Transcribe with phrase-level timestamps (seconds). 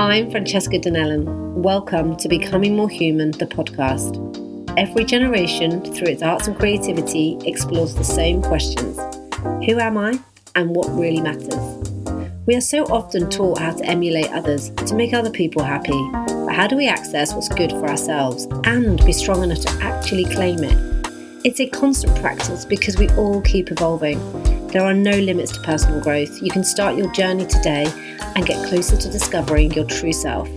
[0.00, 1.26] I'm Francesca Donnellan.
[1.56, 4.16] Welcome to Becoming More Human, the podcast.
[4.78, 8.96] Every generation, through its arts and creativity, explores the same questions
[9.66, 10.18] Who am I,
[10.54, 11.54] and what really matters?
[12.46, 16.02] We are so often taught how to emulate others, to make other people happy,
[16.46, 20.24] but how do we access what's good for ourselves and be strong enough to actually
[20.24, 20.78] claim it?
[21.44, 24.18] It's a constant practice because we all keep evolving.
[24.72, 26.40] There are no limits to personal growth.
[26.40, 27.86] You can start your journey today
[28.36, 30.48] and get closer to discovering your true self.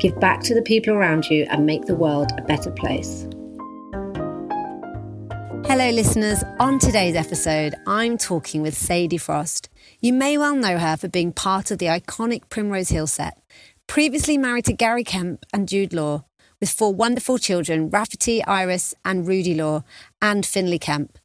[0.00, 3.28] Give back to the people around you and make the world a better place.
[5.66, 6.42] Hello, listeners.
[6.58, 9.68] On today's episode, I'm talking with Sadie Frost.
[10.00, 13.42] You may well know her for being part of the iconic Primrose Hill set.
[13.86, 16.24] Previously married to Gary Kemp and Jude Law,
[16.60, 19.84] with four wonderful children Rafferty, Iris, and Rudy Law,
[20.22, 21.18] and Finley Kemp.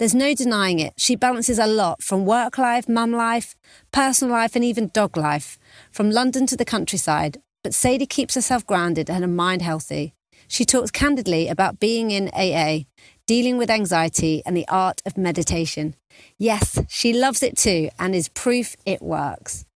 [0.00, 0.94] There's no denying it.
[0.96, 3.54] She balances a lot from work life, mum life,
[3.92, 5.58] personal life, and even dog life,
[5.92, 7.42] from London to the countryside.
[7.62, 10.14] But Sadie keeps herself grounded and her mind healthy.
[10.48, 12.86] She talks candidly about being in AA,
[13.26, 15.94] dealing with anxiety, and the art of meditation.
[16.38, 19.66] Yes, she loves it too and is proof it works.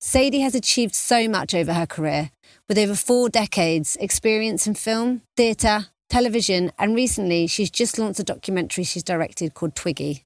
[0.00, 2.32] Sadie has achieved so much over her career,
[2.68, 8.24] with over four decades' experience in film, theatre, television, and recently she's just launched a
[8.24, 10.24] documentary she's directed called Twiggy.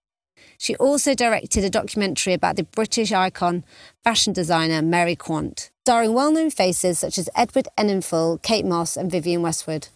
[0.59, 3.65] She also directed a documentary about the British icon
[4.05, 9.11] fashion designer Mary Quant, starring well known faces such as Edward Enninful, Kate Moss, and
[9.11, 9.89] Vivienne Westwood.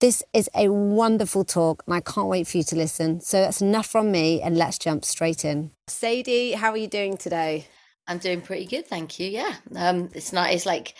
[0.00, 3.20] This is a wonderful talk, and I can't wait for you to listen.
[3.20, 5.72] So that's enough from me, and let's jump straight in.
[5.88, 7.66] Sadie, how are you doing today?
[8.08, 9.28] I'm doing pretty good, thank you.
[9.28, 10.52] Yeah, um, it's not.
[10.52, 10.94] It's like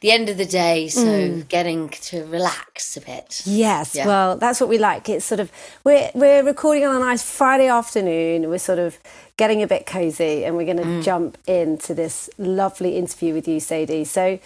[0.00, 1.48] the end of the day, so mm.
[1.48, 3.42] getting to relax a bit.
[3.44, 4.06] Yes, yeah.
[4.06, 5.08] well, that's what we like.
[5.08, 5.50] It's sort of
[5.84, 8.48] we're we're recording on a nice Friday afternoon.
[8.48, 8.98] We're sort of
[9.36, 11.02] getting a bit cozy, and we're going to mm.
[11.02, 14.04] jump into this lovely interview with you, Sadie.
[14.04, 14.38] So.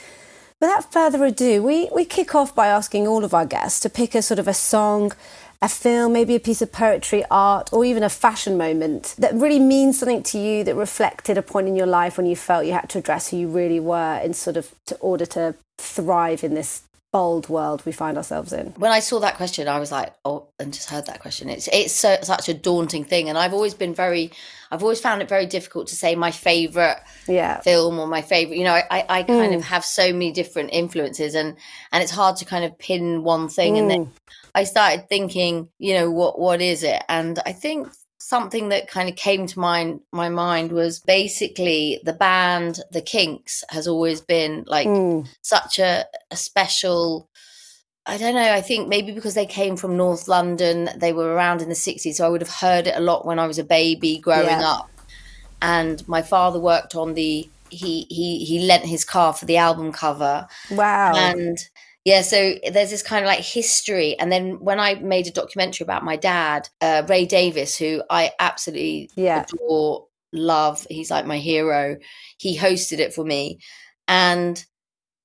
[0.61, 4.17] Without further ado, we, we kick off by asking all of our guests to pick
[4.17, 5.13] a sort of a song
[5.61, 9.59] a film, maybe a piece of poetry, art, or even a fashion moment that really
[9.59, 12.73] means something to you that reflected a point in your life when you felt you
[12.73, 16.55] had to address who you really were in sort of to order to thrive in
[16.55, 18.67] this bold world we find ourselves in.
[18.77, 21.49] When I saw that question, I was like, oh, and just heard that question.
[21.49, 24.31] It's it's so such a daunting thing, and I've always been very,
[24.71, 27.61] I've always found it very difficult to say my favorite yeah.
[27.61, 28.59] film or my favorite.
[28.59, 29.57] You know, I I kind mm.
[29.57, 31.57] of have so many different influences, and
[31.93, 33.75] and it's hard to kind of pin one thing.
[33.75, 33.79] Mm.
[33.79, 34.13] And then mm.
[34.55, 37.03] I started thinking, you know, what what is it?
[37.09, 37.89] And I think
[38.29, 43.65] something that kind of came to mind my mind was basically the band the kinks
[43.71, 45.27] has always been like mm.
[45.41, 47.31] such a, a special
[48.05, 48.53] I don't know.
[48.53, 52.15] I think maybe because they came from North London, they were around in the 60s.
[52.15, 54.67] So I would have heard it a lot when I was a baby growing yeah.
[54.67, 54.91] up.
[55.61, 59.93] And my father worked on the, he, he, he lent his car for the album
[59.93, 60.49] cover.
[60.71, 61.13] Wow.
[61.17, 61.59] And
[62.09, 64.19] yeah, so there's this kind of like history.
[64.19, 68.33] And then when I made a documentary about my dad, uh, Ray Davies who I
[68.41, 69.45] absolutely yeah.
[69.45, 71.99] adore, love, he's like my hero,
[72.39, 73.59] he hosted it for me.
[74.07, 74.65] And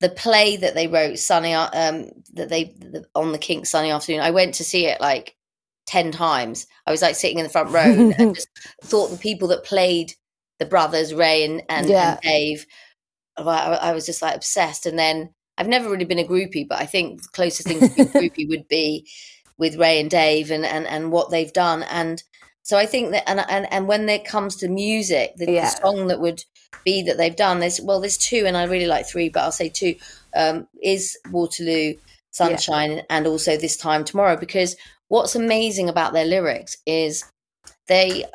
[0.01, 4.19] the play that they wrote, Sunny, um, that they the, on the Kink Sunny Afternoon,
[4.19, 5.38] I went to see it like
[5.85, 6.67] 10 times.
[6.85, 8.50] I was like sitting in the front row and just
[8.83, 10.11] thought the people that played
[10.59, 12.11] the brothers, Ray and, and, yeah.
[12.11, 12.65] and Dave,
[13.38, 14.85] I, I was just like obsessed.
[14.85, 17.87] And then I've never really been a groupie, but I think the closest thing to
[17.89, 19.07] being groupie would be
[19.57, 21.83] with Ray and Dave and, and, and what they've done.
[21.83, 22.23] And
[22.63, 25.69] so I think that, and, and, and when it comes to music, the, yeah.
[25.69, 26.43] the, song that would
[26.83, 29.51] be that they've done, there's, well, there's two, and I really like three, but I'll
[29.51, 29.95] say two,
[30.35, 31.93] um, is Waterloo,
[32.31, 33.01] Sunset, yeah.
[33.09, 34.75] and also This Time Tomorrow, because
[35.09, 37.25] what's amazing about their lyrics is
[37.87, 38.25] they,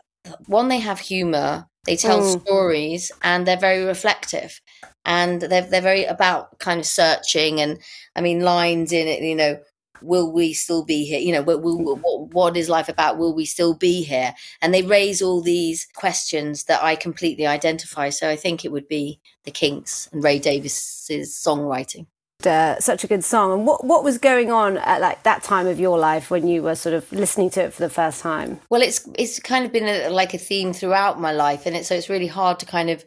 [0.47, 2.41] one, they have humor, they tell mm.
[2.43, 4.61] stories, and they're very reflective
[5.09, 7.81] and they're they're very about kind of searching and
[8.15, 9.59] I mean lines in it, you know.
[10.01, 11.19] Will we still be here?
[11.19, 13.19] You know, will, will, what, what is life about?
[13.19, 14.33] Will we still be here?
[14.63, 18.11] And they raise all these questions that I completely identify.
[18.11, 22.07] So I think it would be the Kinks and Ray Davies's songwriting.
[22.47, 23.53] Uh, such a good song.
[23.53, 26.63] And what what was going on at like that time of your life when you
[26.63, 28.61] were sort of listening to it for the first time?
[28.71, 31.89] Well, it's it's kind of been a, like a theme throughout my life, and it's
[31.89, 33.05] so it's really hard to kind of,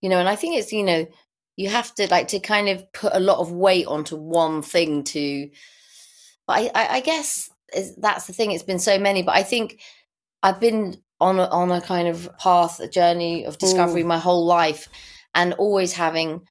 [0.00, 1.06] you know, and I think it's you know
[1.56, 5.04] you have to like to kind of put a lot of weight onto one thing
[5.04, 5.48] to
[6.46, 7.50] but i i, I guess
[7.98, 9.80] that's the thing it's been so many but i think
[10.42, 14.06] i've been on a, on a kind of path a journey of discovery mm.
[14.06, 14.88] my whole life
[15.34, 16.42] and always having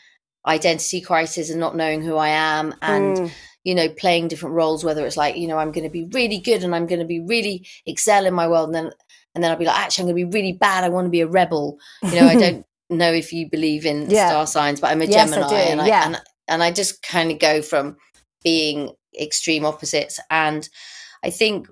[0.47, 3.31] identity crisis and not knowing who i am and mm.
[3.63, 6.39] you know playing different roles whether it's like you know i'm going to be really
[6.39, 8.91] good and i'm going to be really excel in my world and then
[9.33, 10.83] and then I'll be like, actually, I'm going to be really bad.
[10.83, 11.79] I want to be a rebel.
[12.03, 14.29] You know, I don't know if you believe in yeah.
[14.29, 16.05] star signs, but I'm a yes, Gemini, I and, I, yeah.
[16.05, 17.97] and and I just kind of go from
[18.43, 20.19] being extreme opposites.
[20.29, 20.67] And
[21.23, 21.67] I think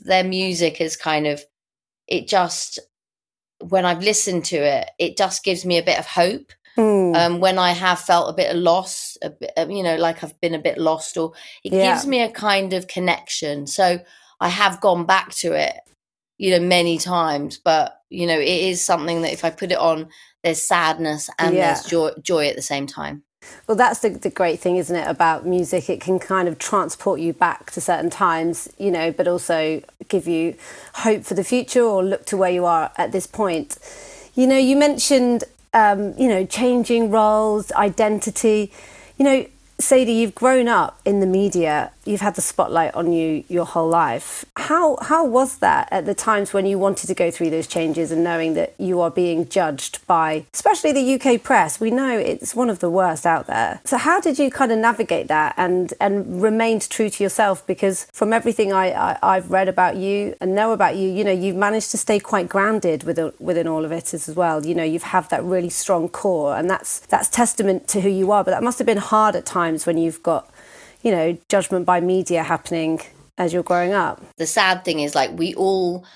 [0.00, 1.42] their music is kind of
[2.08, 2.78] it just
[3.60, 6.52] when I've listened to it, it just gives me a bit of hope.
[6.76, 7.14] Mm.
[7.14, 10.24] Um, when I have felt a bit of loss, a bit, um, you know, like
[10.24, 11.32] I've been a bit lost, or
[11.62, 11.94] it yeah.
[11.94, 13.68] gives me a kind of connection.
[13.68, 14.00] So
[14.40, 15.74] I have gone back to it,
[16.38, 17.58] you know, many times.
[17.58, 20.08] But you know, it is something that if I put it on,
[20.42, 21.74] there's sadness and yeah.
[21.74, 23.22] there's joy, joy at the same time.
[23.66, 25.88] Well, that's the, the great thing, isn't it, about music?
[25.88, 30.26] It can kind of transport you back to certain times, you know, but also give
[30.26, 30.56] you
[30.94, 33.78] hope for the future or look to where you are at this point.
[34.34, 38.72] You know, you mentioned, um, you know, changing roles, identity.
[39.16, 39.46] You know,
[39.78, 41.90] Sadie, you've grown up in the media.
[42.04, 44.44] You've had the spotlight on you your whole life.
[44.56, 48.10] How how was that at the times when you wanted to go through those changes
[48.10, 51.80] and knowing that you are being judged by, especially the UK press?
[51.80, 53.80] We know it's one of the worst out there.
[53.84, 57.66] So how did you kind of navigate that and and remained true to yourself?
[57.66, 61.32] Because from everything I, I have read about you and know about you, you know
[61.32, 64.64] you've managed to stay quite grounded within within all of it as well.
[64.64, 68.32] You know you've have that really strong core, and that's that's testament to who you
[68.32, 68.42] are.
[68.44, 70.50] But that must have been hard at times when you've got,
[71.04, 72.98] you know, judgment by media happening
[73.36, 74.22] as you're growing up.
[74.38, 76.06] The sad thing is, like, we all,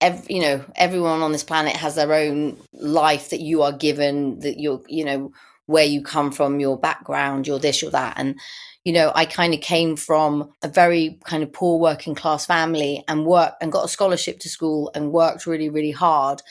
[0.00, 4.40] every, you know, everyone on this planet has their own life that you are given,
[4.40, 5.32] that you're, you know,
[5.64, 8.14] where you come from, your background, your this, your that.
[8.18, 8.38] And,
[8.84, 13.04] you know, I kind of came from a very kind of poor working class family
[13.08, 16.42] and work and got a scholarship to school and worked really, really hard.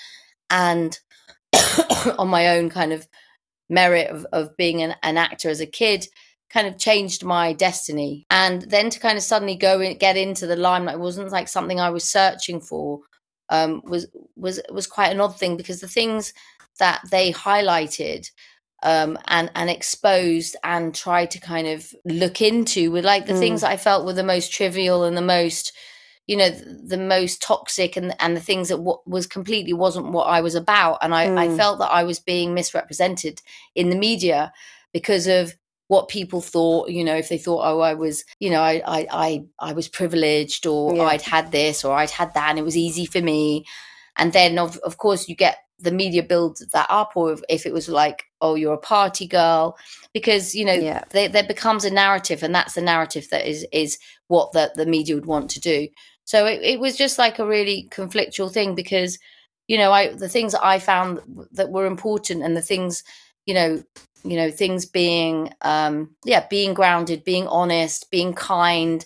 [0.49, 0.97] And
[2.17, 3.07] on my own kind of
[3.69, 6.07] merit of, of being an, an actor as a kid
[6.49, 8.25] kind of changed my destiny.
[8.29, 11.79] And then to kind of suddenly go and get into the limelight wasn't like something
[11.79, 13.01] I was searching for.
[13.49, 16.33] Um, was was was quite an odd thing because the things
[16.79, 18.29] that they highlighted
[18.83, 23.39] um, and and exposed and tried to kind of look into were like the mm.
[23.39, 25.73] things that I felt were the most trivial and the most
[26.27, 30.11] you know the, the most toxic and and the things that w- was completely wasn't
[30.11, 31.37] what I was about and I, mm.
[31.37, 33.41] I felt that I was being misrepresented
[33.75, 34.51] in the media
[34.93, 35.55] because of
[35.87, 39.07] what people thought you know if they thought oh i was you know i i
[39.11, 41.01] i, I was privileged or yeah.
[41.01, 43.65] oh, i'd had this or i'd had that and it was easy for me
[44.17, 47.73] and then of, of course you get the media build that up or if, it
[47.73, 49.77] was like oh you're a party girl
[50.13, 51.03] because you know yeah.
[51.11, 53.97] they, there becomes a narrative and that's the narrative that is is
[54.27, 55.87] what the, the media would want to do
[56.25, 59.19] so it, it was just like a really conflictual thing because
[59.67, 61.19] you know i the things i found
[61.51, 63.03] that were important and the things
[63.45, 63.81] you know
[64.23, 69.05] you know things being um yeah being grounded being honest being kind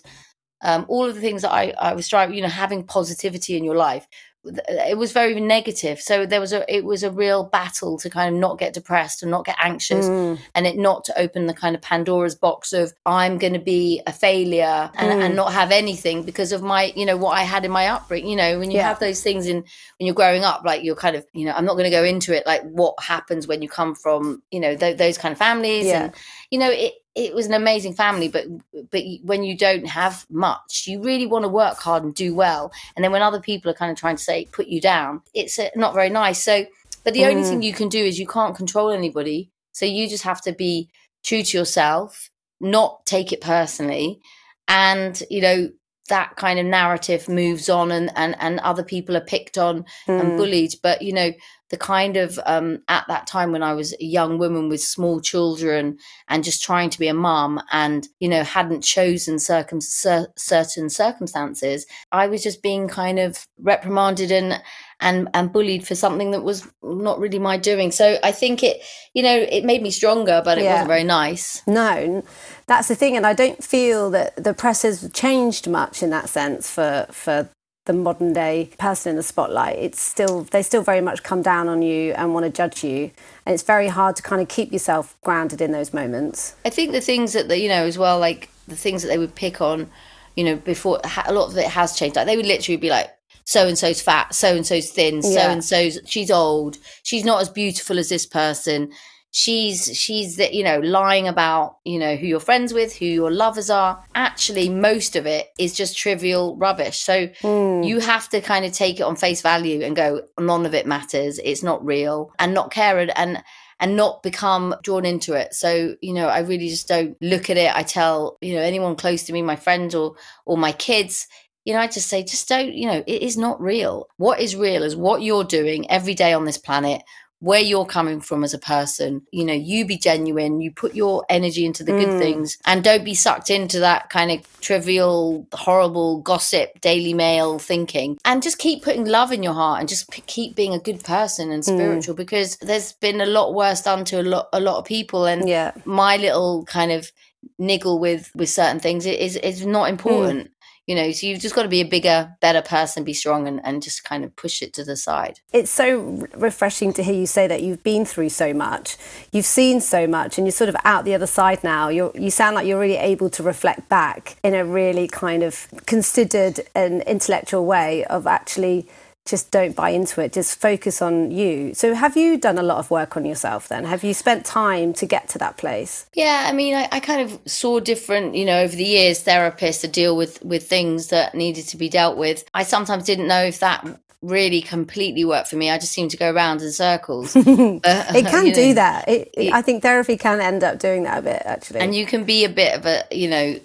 [0.62, 3.64] um all of the things that i i was striving you know having positivity in
[3.64, 4.06] your life
[4.44, 8.34] it was very negative so there was a it was a real battle to kind
[8.34, 10.36] of not get depressed and not get anxious mm.
[10.56, 14.02] and it not to open the kind of pandora's box of i'm going to be
[14.06, 15.24] a failure and, mm.
[15.24, 18.30] and, not have anything because of my you know what i had in my upbringing
[18.30, 18.88] you know when you yeah.
[18.88, 21.64] have those things in when you're growing up like you're kind of you know i'm
[21.64, 24.74] not going to go into it like what happens when you come from you know
[24.76, 26.04] th- those kind of families yeah.
[26.04, 26.12] and
[26.52, 28.44] you know it it was an amazing family but
[28.90, 32.70] but when you don't have much you really want to work hard and do well
[32.94, 35.58] and then when other people are kind of trying to say put you down it's
[35.58, 36.64] uh, not very nice so
[37.04, 37.30] but the mm.
[37.30, 37.64] only thing mm.
[37.64, 40.88] you can do is you can't control anybody so you just have to be
[41.24, 42.30] true to yourself
[42.60, 44.20] not take it personally
[44.68, 45.70] and you know
[46.08, 50.20] that kind of narrative moves on and and, and other people are picked on mm.
[50.20, 51.32] and bullied but you know
[51.72, 55.20] the kind of um, at that time when I was a young woman with small
[55.20, 55.96] children
[56.28, 60.90] and just trying to be a mum and you know hadn't chosen circum- cer- certain
[60.90, 64.62] circumstances, I was just being kind of reprimanded and
[65.00, 67.90] and and bullied for something that was not really my doing.
[67.90, 68.82] So I think it
[69.14, 70.72] you know it made me stronger, but it yeah.
[70.72, 71.66] wasn't very nice.
[71.66, 72.22] No,
[72.66, 76.28] that's the thing, and I don't feel that the press has changed much in that
[76.28, 77.48] sense for for
[77.84, 81.68] the modern day person in the spotlight it's still they still very much come down
[81.68, 83.10] on you and want to judge you.
[83.44, 86.54] And it's very hard to kind of keep yourself grounded in those moments.
[86.64, 89.34] I think the things that you know as well like the things that they would
[89.34, 89.90] pick on
[90.36, 92.16] you know before a lot of it has changed.
[92.16, 93.10] Like they would literally be like
[93.44, 97.42] so and so's fat so and so's thin so and so's she's old she's not
[97.42, 98.92] as beautiful as this person
[99.34, 103.30] she's she's the, you know lying about you know who you're friends with who your
[103.30, 107.86] lovers are actually most of it is just trivial rubbish so mm.
[107.86, 110.86] you have to kind of take it on face value and go none of it
[110.86, 113.42] matters it's not real and not care and and
[113.80, 115.54] and not become drawn into it.
[115.54, 117.74] So, you know, I really just don't look at it.
[117.74, 120.14] I tell, you know, anyone close to me, my friends or
[120.46, 121.26] or my kids,
[121.64, 124.06] you know, I just say, just don't, you know, it is not real.
[124.18, 127.02] What is real is what you're doing every day on this planet
[127.42, 129.20] where you're coming from as a person.
[129.32, 132.18] You know, you be genuine, you put your energy into the good mm.
[132.20, 138.16] things and don't be sucked into that kind of trivial, horrible gossip, Daily Mail thinking.
[138.24, 141.02] And just keep putting love in your heart and just p- keep being a good
[141.02, 141.66] person and mm.
[141.66, 142.18] spiritual mm.
[142.18, 145.48] because there's been a lot worse done to a lot a lot of people and
[145.48, 145.72] yeah.
[145.84, 147.10] my little kind of
[147.58, 150.46] niggle with with certain things is is not important.
[150.46, 150.52] Mm
[150.92, 153.64] you know so you've just got to be a bigger better person be strong and,
[153.64, 155.40] and just kind of push it to the side.
[155.50, 158.98] It's so refreshing to hear you say that you've been through so much.
[159.32, 161.88] You've seen so much and you're sort of out the other side now.
[161.88, 165.66] You you sound like you're really able to reflect back in a really kind of
[165.86, 168.86] considered and intellectual way of actually
[169.24, 171.74] just don't buy into it just focus on you.
[171.74, 173.84] So have you done a lot of work on yourself then?
[173.84, 176.06] Have you spent time to get to that place?
[176.14, 179.80] Yeah i mean i, I kind of saw different you know over the years therapists
[179.82, 182.44] to deal with with things that needed to be dealt with.
[182.54, 183.86] I sometimes didn't know if that
[184.22, 185.68] really completely worked for me.
[185.68, 187.36] I just seemed to go around in circles.
[187.36, 187.82] It
[188.26, 189.08] can do know, that.
[189.08, 191.80] It, it, i think therapy can end up doing that a bit actually.
[191.80, 193.58] And you can be a bit of a you know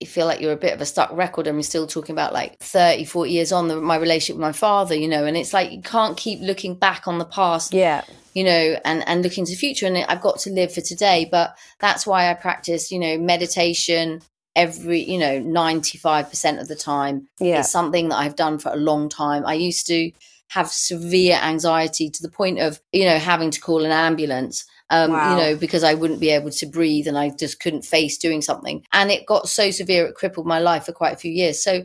[0.00, 2.32] you feel like you're a bit of a stuck record and we're still talking about
[2.32, 5.52] like 30 40 years on the, my relationship with my father you know and it's
[5.52, 8.02] like you can't keep looking back on the past yeah.
[8.34, 9.86] you know and and looking to the future.
[9.86, 14.20] And i've got to live for today but that's why i practice you know meditation
[14.56, 17.28] every you know 95% of the time.
[17.40, 17.60] Yeah.
[17.60, 19.44] It's something that i've done for a long time.
[19.46, 20.12] I used to
[20.48, 25.12] have severe anxiety to the point of you know having to call an ambulance um,
[25.12, 25.30] wow.
[25.30, 28.42] you know, because I wouldn't be able to breathe and I just couldn't face doing
[28.42, 28.84] something.
[28.92, 31.62] And it got so severe, it crippled my life for quite a few years.
[31.62, 31.84] So,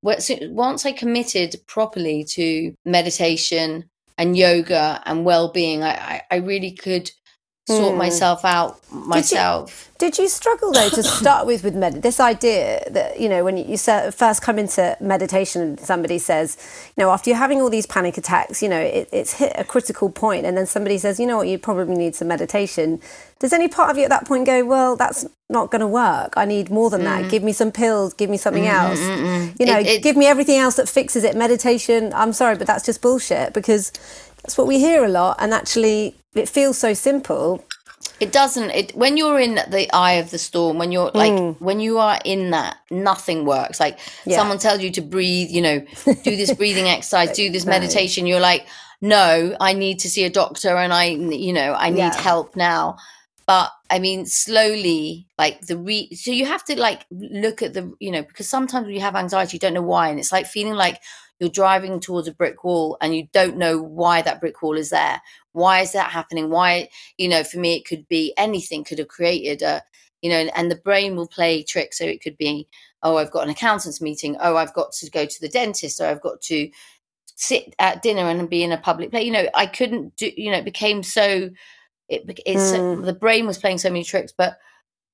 [0.00, 6.70] once I committed properly to meditation and yoga and well being, I, I, I really
[6.70, 7.10] could
[7.68, 7.98] sort mm.
[7.98, 9.90] myself out myself.
[9.98, 13.28] Did you, did you struggle though to start with with med- this idea that you
[13.28, 16.56] know when you first come into meditation and somebody says,
[16.96, 19.64] you know, after you're having all these panic attacks, you know, it, it's hit a
[19.64, 23.00] critical point, and then somebody says, you know what, you probably need some meditation.
[23.38, 26.34] Does any part of you at that point go, well, that's not going to work.
[26.36, 27.04] I need more than mm.
[27.04, 27.30] that.
[27.30, 28.12] Give me some pills.
[28.14, 28.98] Give me something mm, else.
[28.98, 31.36] Mm, mm, you know, it, it, give me everything else that fixes it.
[31.36, 32.12] Meditation.
[32.14, 33.92] I'm sorry, but that's just bullshit because
[34.42, 35.36] that's what we hear a lot.
[35.38, 37.64] And actually, it feels so simple.
[38.20, 38.70] It doesn't.
[38.70, 41.60] It when you're in the eye of the storm, when you're like mm.
[41.60, 43.80] when you are in that, nothing works.
[43.80, 44.36] Like yeah.
[44.36, 48.26] someone tells you to breathe, you know, do this breathing exercise, do this meditation.
[48.26, 48.66] You're like,
[49.00, 52.20] no, I need to see a doctor, and I, you know, I need yeah.
[52.20, 52.96] help now.
[53.46, 56.12] But I mean, slowly, like the re.
[56.14, 59.16] So you have to like look at the, you know, because sometimes when you have
[59.16, 61.00] anxiety, you don't know why, and it's like feeling like
[61.38, 64.90] you're driving towards a brick wall and you don't know why that brick wall is
[64.90, 65.20] there.
[65.52, 66.50] Why is that happening?
[66.50, 69.82] Why you know for me it could be anything could have created a
[70.22, 71.98] you know and the brain will play tricks.
[71.98, 72.68] So it could be
[73.02, 74.36] oh i've got an accountant's meeting.
[74.40, 76.00] Oh i've got to go to the dentist.
[76.00, 76.70] Or i've got to
[77.36, 79.24] sit at dinner and be in a public place.
[79.24, 81.50] You know i couldn't do you know it became so
[82.08, 83.04] it, it's mm.
[83.04, 84.32] the brain was playing so many tricks.
[84.36, 84.58] But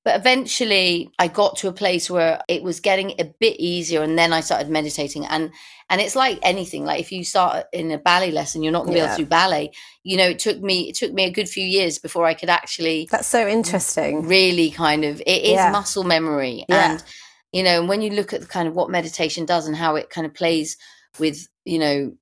[0.05, 4.17] but eventually I got to a place where it was getting a bit easier and
[4.17, 5.51] then I started meditating and
[5.89, 8.93] and it's like anything like if you start in a ballet lesson you're not going
[8.93, 9.05] to yeah.
[9.05, 9.71] be able to do ballet
[10.03, 12.49] you know it took me it took me a good few years before I could
[12.49, 14.27] actually That's so interesting.
[14.27, 15.71] Really kind of it is yeah.
[15.71, 16.91] muscle memory yeah.
[16.91, 17.03] and
[17.51, 19.95] you know and when you look at the kind of what meditation does and how
[19.95, 20.77] it kind of plays
[21.19, 22.13] with you know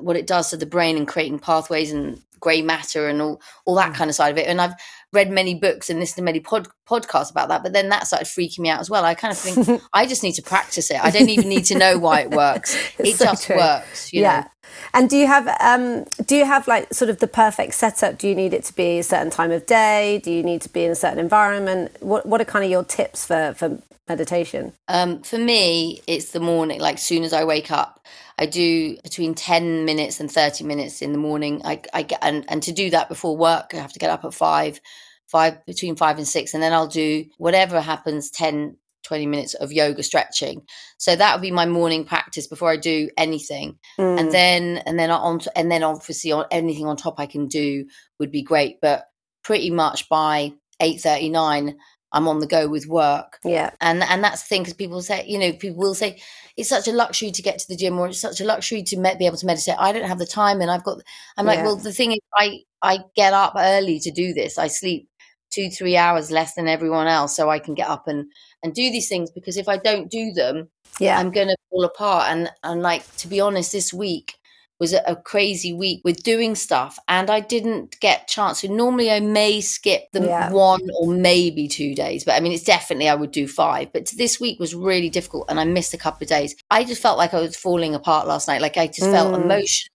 [0.00, 3.74] what it does to the brain and creating pathways and grey matter and all all
[3.74, 3.96] that mm.
[3.96, 4.46] kind of side of it.
[4.46, 4.74] And I've
[5.12, 8.26] read many books and listened to many pod, podcasts about that, but then that started
[8.26, 9.04] freaking me out as well.
[9.04, 11.02] I kind of think I just need to practice it.
[11.02, 12.76] I don't even need to know why it works.
[12.98, 13.56] it so just true.
[13.56, 14.12] works.
[14.12, 14.40] yeah.
[14.40, 14.46] Know?
[14.92, 18.18] And do you have um, do you have like sort of the perfect setup?
[18.18, 20.20] Do you need it to be a certain time of day?
[20.22, 21.96] Do you need to be in a certain environment?
[22.00, 24.74] What what are kind of your tips for for meditation?
[24.88, 26.80] Um, for me, it's the morning.
[26.80, 28.04] Like soon as I wake up,
[28.38, 31.60] I do between 10 minutes and 30 minutes in the morning.
[31.64, 34.24] I, I get, and, and to do that before work, I have to get up
[34.24, 34.80] at five,
[35.26, 36.54] five, between five and six.
[36.54, 40.62] And then I'll do whatever happens 10, 20 minutes of yoga stretching.
[40.98, 43.78] So that would be my morning practice before I do anything.
[43.98, 44.20] Mm.
[44.20, 47.86] And then, and then on, and then obviously on anything on top I can do
[48.20, 48.80] would be great.
[48.80, 49.06] But
[49.42, 51.74] pretty much by 8.39,
[52.12, 53.38] I'm on the go with work.
[53.44, 53.70] Yeah.
[53.80, 56.20] And and that's the thing because people say, you know, people will say
[56.56, 58.96] it's such a luxury to get to the gym or it's such a luxury to
[58.96, 59.76] me- be able to meditate.
[59.78, 61.00] I don't have the time and I've got
[61.36, 61.52] I'm yeah.
[61.52, 64.58] like, well, the thing is I I get up early to do this.
[64.58, 65.08] I sleep
[65.50, 68.26] 2 3 hours less than everyone else so I can get up and
[68.62, 71.18] and do these things because if I don't do them, yeah.
[71.18, 74.37] I'm going to fall apart and and like to be honest this week
[74.78, 78.62] was a crazy week with doing stuff and I didn't get chance.
[78.62, 80.52] So normally I may skip the yeah.
[80.52, 83.92] one or maybe two days, but I mean, it's definitely I would do five.
[83.92, 86.54] But this week was really difficult and I missed a couple of days.
[86.70, 88.62] I just felt like I was falling apart last night.
[88.62, 89.12] Like I just mm.
[89.12, 89.92] felt emotional.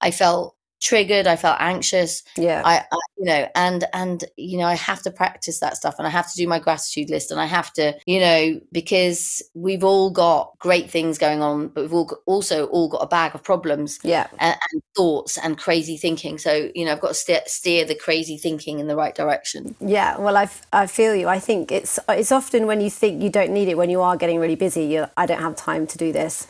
[0.00, 2.22] I felt triggered i felt anxious.
[2.36, 2.62] Yeah.
[2.64, 6.06] I, I, you know and and you know i have to practice that stuff and
[6.06, 9.82] i have to do my gratitude list and i have to you know because we've
[9.82, 13.34] all got great things going on but we've all got, also all got a bag
[13.34, 14.26] of problems yeah.
[14.38, 16.38] and, and, thoughts and crazy thinking.
[16.38, 19.74] So you know i've got to steer, steer the crazy thinking in the right direction.
[19.80, 21.28] Yeah well i i feel you.
[21.28, 24.16] I think it's it's often when you think you don't need it when you are
[24.16, 26.46] getting really busy you i don't have time to do this.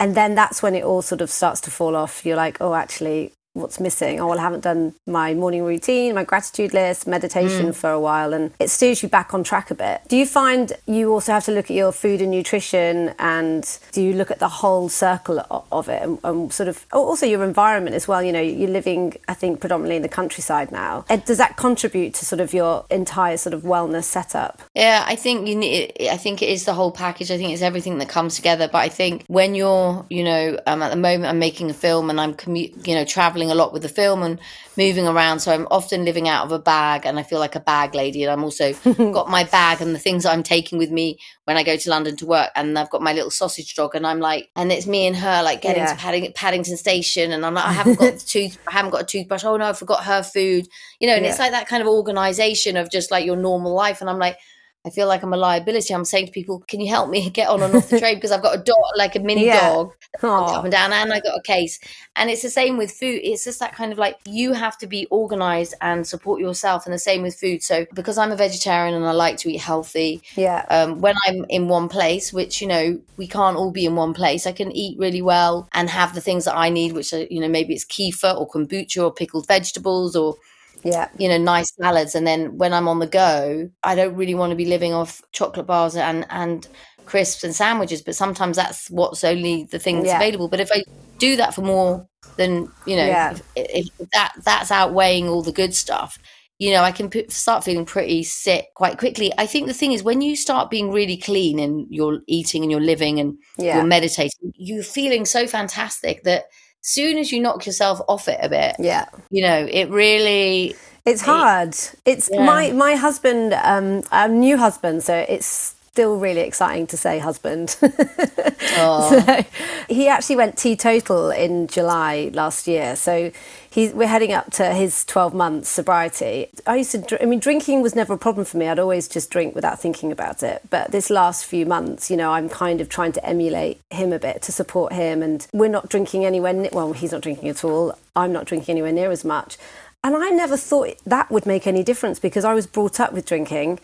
[0.00, 2.24] And then that's when it all sort of starts to fall off.
[2.26, 4.20] You're like oh actually what's missing.
[4.20, 7.74] Oh, well, I haven't done my morning routine, my gratitude list, meditation mm.
[7.74, 10.02] for a while, and it steers you back on track a bit.
[10.08, 14.02] Do you find you also have to look at your food and nutrition, and do
[14.02, 17.96] you look at the whole circle of it, and, and sort of also your environment
[17.96, 18.22] as well?
[18.22, 21.04] You know, you're living, I think, predominantly in the countryside now.
[21.24, 24.62] Does that contribute to sort of your entire sort of wellness setup?
[24.74, 25.92] Yeah, I think you need.
[26.10, 27.30] I think it is the whole package.
[27.30, 28.68] I think it's everything that comes together.
[28.68, 32.10] But I think when you're, you know, um, at the moment I'm making a film
[32.10, 34.40] and I'm commu- you know, traveling traveling a lot with the film and
[34.76, 35.40] moving around.
[35.40, 38.24] So I'm often living out of a bag and I feel like a bag lady.
[38.24, 38.72] And I'm also
[39.12, 42.16] got my bag and the things I'm taking with me when I go to London
[42.16, 42.50] to work.
[42.54, 45.42] And I've got my little sausage dog and I'm like, and it's me and her
[45.42, 45.94] like getting yeah.
[45.94, 47.32] to Padding- Paddington Station.
[47.32, 49.44] And I'm like, I haven't got the tooth, I haven't got a toothbrush.
[49.44, 50.66] Oh no, I forgot her food.
[51.00, 51.30] You know, and yeah.
[51.30, 54.00] it's like that kind of organization of just like your normal life.
[54.00, 54.38] And I'm like,
[54.86, 55.94] I feel like I'm a liability.
[55.94, 58.32] I'm saying to people, "Can you help me get on and off the train because
[58.32, 59.70] I've got a dog, like a mini yeah.
[59.70, 61.78] dog, up and down, and I got a case."
[62.16, 63.20] And it's the same with food.
[63.22, 66.92] It's just that kind of like you have to be organized and support yourself, and
[66.92, 67.62] the same with food.
[67.62, 70.66] So because I'm a vegetarian and I like to eat healthy, yeah.
[70.68, 74.12] Um, when I'm in one place, which you know we can't all be in one
[74.12, 77.24] place, I can eat really well and have the things that I need, which are
[77.24, 80.36] you know maybe it's kefir or kombucha or pickled vegetables or
[80.84, 84.34] yeah you know nice salads and then when i'm on the go i don't really
[84.34, 86.68] want to be living off chocolate bars and and
[87.06, 90.16] crisps and sandwiches but sometimes that's what's only the things yeah.
[90.16, 90.82] available but if i
[91.18, 93.36] do that for more than you know yeah.
[93.56, 96.18] if, if, that that's outweighing all the good stuff
[96.58, 99.92] you know i can p- start feeling pretty sick quite quickly i think the thing
[99.92, 103.76] is when you start being really clean in your eating and your living and yeah.
[103.76, 106.44] you're meditating you're feeling so fantastic that
[106.84, 111.22] soon as you knock yourself off it a bit, yeah, you know, it really it's
[111.22, 111.74] hard.
[112.04, 112.44] It's yeah.
[112.44, 117.70] my my husband, um, a new husband, so it's still really exciting to say husband.
[117.70, 119.44] so
[119.88, 122.96] he actually went teetotal in July last year.
[122.96, 123.30] So
[123.70, 126.48] he's, we're heading up to his 12 months sobriety.
[126.66, 128.66] I used to, I mean, drinking was never a problem for me.
[128.66, 130.62] I'd always just drink without thinking about it.
[130.68, 134.18] But this last few months, you know, I'm kind of trying to emulate him a
[134.18, 135.22] bit to support him.
[135.22, 137.96] And we're not drinking anywhere, well, he's not drinking at all.
[138.16, 139.58] I'm not drinking anywhere near as much.
[140.02, 143.26] And I never thought that would make any difference because I was brought up with
[143.26, 143.78] drinking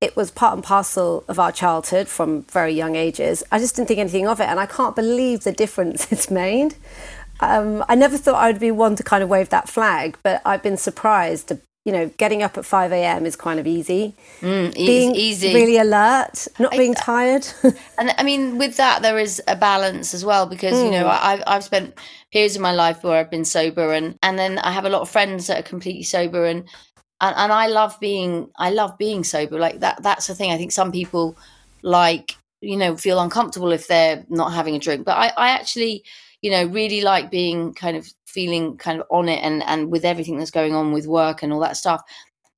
[0.00, 3.42] it was part and parcel of our childhood from very young ages.
[3.50, 6.74] I just didn't think anything of it, and I can't believe the difference it's made.
[7.40, 10.40] Um, I never thought I would be one to kind of wave that flag, but
[10.44, 11.52] I've been surprised.
[11.84, 13.26] You know, getting up at five a.m.
[13.26, 14.14] is kind of easy.
[14.40, 17.46] Mm, being easy, really alert, not I, being tired.
[17.98, 20.84] and I mean, with that, there is a balance as well because mm.
[20.86, 21.18] you know mm.
[21.22, 21.94] I've I've spent
[22.32, 25.02] periods of my life where I've been sober, and and then I have a lot
[25.02, 26.64] of friends that are completely sober, and
[27.20, 29.58] and, and I love being I love being sober.
[29.58, 30.50] Like that that's the thing.
[30.50, 31.36] I think some people
[31.82, 36.04] like you know feel uncomfortable if they're not having a drink, but I I actually
[36.42, 40.04] you know really like being kind of feeling kind of on it and and with
[40.04, 42.02] everything that's going on with work and all that stuff.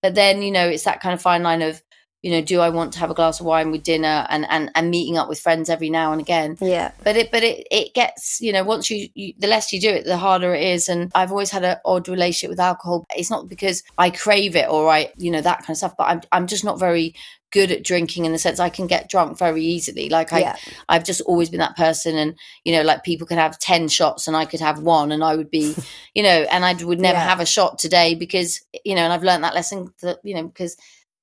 [0.02, 1.82] But then you know it's that kind of fine line of
[2.22, 4.70] you know do i want to have a glass of wine with dinner and and,
[4.74, 7.94] and meeting up with friends every now and again yeah but it but it it
[7.94, 10.88] gets you know once you, you the less you do it the harder it is
[10.88, 14.68] and i've always had an odd relationship with alcohol it's not because i crave it
[14.68, 17.14] or i you know that kind of stuff but i'm, I'm just not very
[17.50, 20.08] good at drinking in the sense I can get drunk very easily.
[20.08, 20.56] Like I, yeah.
[20.88, 24.28] I've just always been that person, and you know, like people can have ten shots
[24.28, 25.74] and I could have one, and I would be,
[26.14, 27.28] you know, and I would never yeah.
[27.28, 30.44] have a shot today because you know, and I've learned that lesson that you know
[30.44, 30.76] because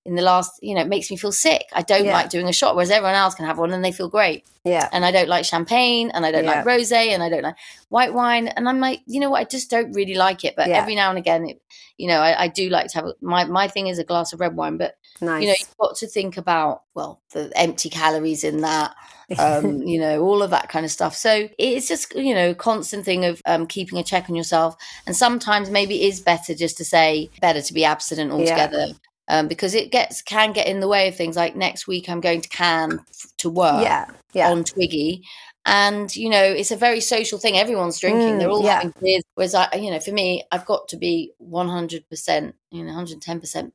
[0.05, 1.65] in the last, you know, it makes me feel sick.
[1.73, 2.13] I don't yeah.
[2.13, 4.45] like doing a shot, whereas everyone else can have one and they feel great.
[4.63, 4.87] Yeah.
[4.91, 6.57] And I don't like champagne and I don't yeah.
[6.57, 7.55] like rose and I don't like
[7.89, 8.47] white wine.
[8.47, 10.55] And I'm like, you know what, I just don't really like it.
[10.55, 10.77] But yeah.
[10.77, 11.61] every now and again, it,
[11.97, 14.39] you know, I, I, do like to have my my thing is a glass of
[14.39, 15.41] red wine, but nice.
[15.41, 18.95] you know, you've got to think about well, the empty calories in that.
[19.39, 21.15] um, you know, all of that kind of stuff.
[21.15, 24.75] So it's just, you know, constant thing of um, keeping a check on yourself.
[25.07, 28.89] And sometimes maybe it is better just to say, better to be abstinent altogether.
[29.27, 31.35] Um, because it gets can get in the way of things.
[31.35, 32.99] Like next week, I'm going to Cannes
[33.39, 34.51] to work yeah, yeah.
[34.51, 35.23] on Twiggy,
[35.65, 37.57] and you know it's a very social thing.
[37.57, 38.75] Everyone's drinking; mm, they're all yeah.
[38.75, 39.23] having beers.
[39.33, 43.39] Whereas I, you know, for me, I've got to be 100 percent, you know, 110
[43.39, 43.73] percent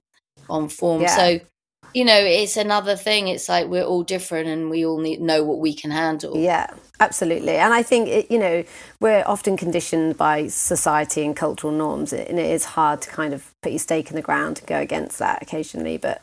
[0.48, 1.06] on form.
[1.08, 1.40] So
[1.94, 3.28] you know, it's another thing.
[3.28, 6.36] It's like we're all different and we all need know what we can handle.
[6.36, 6.68] Yeah,
[7.00, 7.56] absolutely.
[7.56, 8.64] And I think, it, you know,
[9.00, 13.52] we're often conditioned by society and cultural norms, and it is hard to kind of
[13.62, 15.98] put your stake in the ground and go against that occasionally.
[15.98, 16.22] But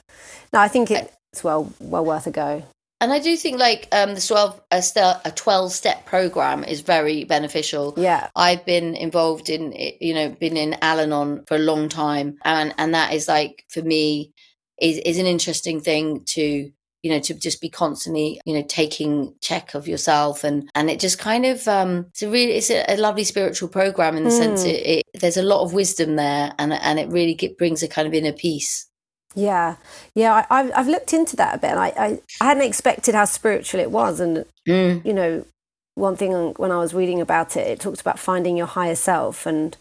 [0.54, 2.64] no, I think it's well well worth a go.
[3.00, 4.84] And I do think like um, the 12, a,
[5.26, 7.94] a 12 step program is very beneficial.
[7.96, 8.30] Yeah.
[8.36, 12.40] I've been involved in, you know, been in Al Anon for a long time.
[12.44, 14.34] And, and that is like, for me,
[14.82, 16.72] is, is an interesting thing to,
[17.04, 20.44] you know, to just be constantly, you know, taking check of yourself.
[20.44, 23.70] And, and it just kind of, um, it's a really, it's a, a lovely spiritual
[23.70, 24.38] program in the mm.
[24.38, 27.84] sense it, it, there's a lot of wisdom there and, and it really get, brings
[27.84, 28.88] a kind of inner peace.
[29.36, 29.76] Yeah,
[30.16, 31.74] yeah, I, have I've looked into that a bit.
[31.74, 35.06] I, I, I hadn't expected how spiritual it was, and mm.
[35.06, 35.46] you know,
[35.94, 39.46] one thing when I was reading about it, it talked about finding your higher self
[39.46, 39.78] and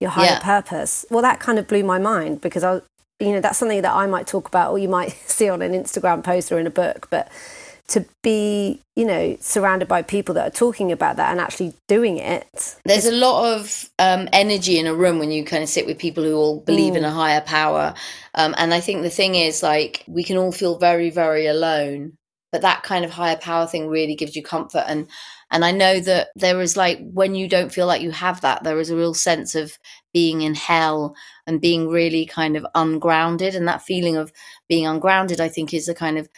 [0.00, 0.40] your higher yeah.
[0.40, 1.04] purpose.
[1.08, 2.80] Well, that kind of blew my mind because I,
[3.20, 5.72] you know, that's something that I might talk about, or you might see on an
[5.72, 7.30] Instagram post or in a book, but
[7.88, 12.16] to be, you know, surrounded by people that are talking about that and actually doing
[12.16, 12.76] it.
[12.84, 15.98] There's a lot of um, energy in a room when you kind of sit with
[15.98, 16.96] people who all believe mm.
[16.96, 17.94] in a higher power.
[18.34, 22.14] Um, and I think the thing is, like, we can all feel very, very alone,
[22.50, 24.84] but that kind of higher power thing really gives you comfort.
[24.88, 25.08] And
[25.50, 28.64] and I know that there is like when you don't feel like you have that,
[28.64, 29.78] there is a real sense of
[30.12, 31.14] being in hell
[31.46, 33.54] and being really kind of ungrounded.
[33.54, 34.32] And that feeling of
[34.68, 36.28] being ungrounded, I think, is a kind of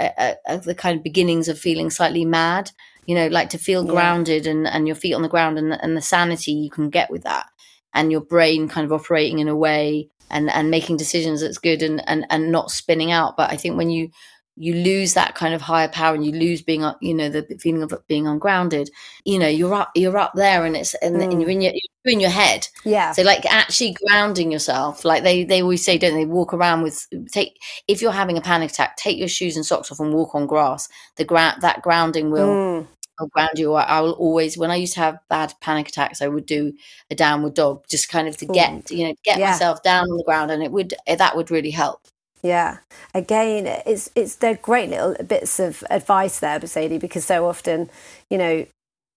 [0.00, 2.72] uh, uh, the kind of beginnings of feeling slightly mad
[3.06, 5.96] you know like to feel grounded and and your feet on the ground and and
[5.96, 7.46] the sanity you can get with that.
[7.92, 11.82] And your brain kind of operating in a way and and making decisions that's good
[11.82, 13.36] and and and not spinning out.
[13.36, 14.10] But i think when you
[14.56, 17.82] you lose that kind of higher power and you lose being you know the feeling
[17.82, 18.90] of being ungrounded
[19.24, 21.22] you know you're up you're up there and it's and, mm.
[21.24, 25.22] and you're in your you're in your head yeah so like actually grounding yourself like
[25.24, 28.70] they they always say don't they walk around with take if you're having a panic
[28.70, 32.30] attack take your shoes and socks off and walk on grass the ground that grounding
[32.30, 32.86] will mm.
[33.18, 36.28] will ground you I will always when I used to have bad panic attacks I
[36.28, 36.72] would do
[37.10, 39.50] a downward dog just kind of to get you know get yeah.
[39.50, 42.06] myself down on the ground and it would that would really help
[42.44, 42.78] yeah.
[43.14, 47.88] Again, it's it's they're great little bits of advice there, Sadie, because so often,
[48.28, 48.66] you know,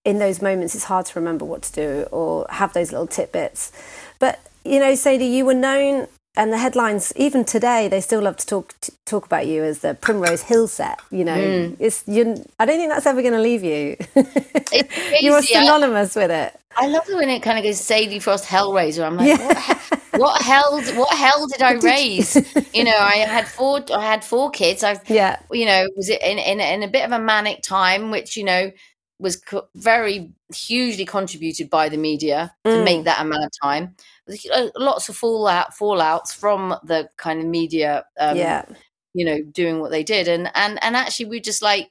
[0.04, 3.70] in those moments it's hard to remember what to do or have those little tidbits.
[4.18, 8.36] But you know, Sadie, you were known and the headlines even today they still love
[8.38, 10.98] to talk to talk about you as the Primrose Hill set.
[11.10, 11.76] You know, mm.
[11.78, 12.42] it's you.
[12.58, 13.96] I don't think that's ever going to leave you.
[15.20, 16.58] you are synonymous with it.
[16.78, 19.04] I love it when it kind of goes Sadie Frost Hellraiser.
[19.04, 19.78] I'm like, yeah.
[20.12, 20.80] what, what hell?
[20.94, 22.36] What hell did I raise?
[22.74, 23.80] you know, I had four.
[23.92, 24.84] I had four kids.
[24.84, 25.40] I, yeah.
[25.50, 28.44] You know, was it in, in in a bit of a manic time, which you
[28.44, 28.70] know
[29.18, 32.84] was co- very hugely contributed by the media to mm.
[32.84, 33.96] make that amount of time.
[34.52, 38.04] Uh, lots of fallout fallouts from the kind of media.
[38.20, 38.64] Um, yeah.
[39.14, 41.90] You know, doing what they did, and and and actually, we just like.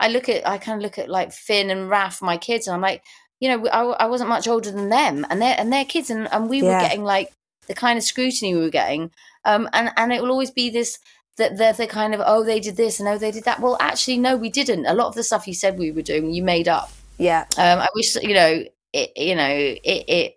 [0.00, 2.74] I look at, I kind of look at like Finn and Raf, my kids, and
[2.74, 3.04] I'm like,
[3.40, 6.32] you know, I, I wasn't much older than them, and they're and they're kids, and,
[6.32, 6.74] and we yeah.
[6.74, 7.32] were getting like
[7.66, 9.10] the kind of scrutiny we were getting,
[9.44, 10.98] um, and and it will always be this
[11.36, 13.60] that they're the kind of oh they did this and oh they did that.
[13.60, 14.86] Well, actually, no, we didn't.
[14.86, 16.90] A lot of the stuff you said we were doing, you made up.
[17.18, 17.44] Yeah.
[17.56, 19.12] Um, I wish you know it.
[19.16, 19.80] You know it.
[19.84, 20.36] It.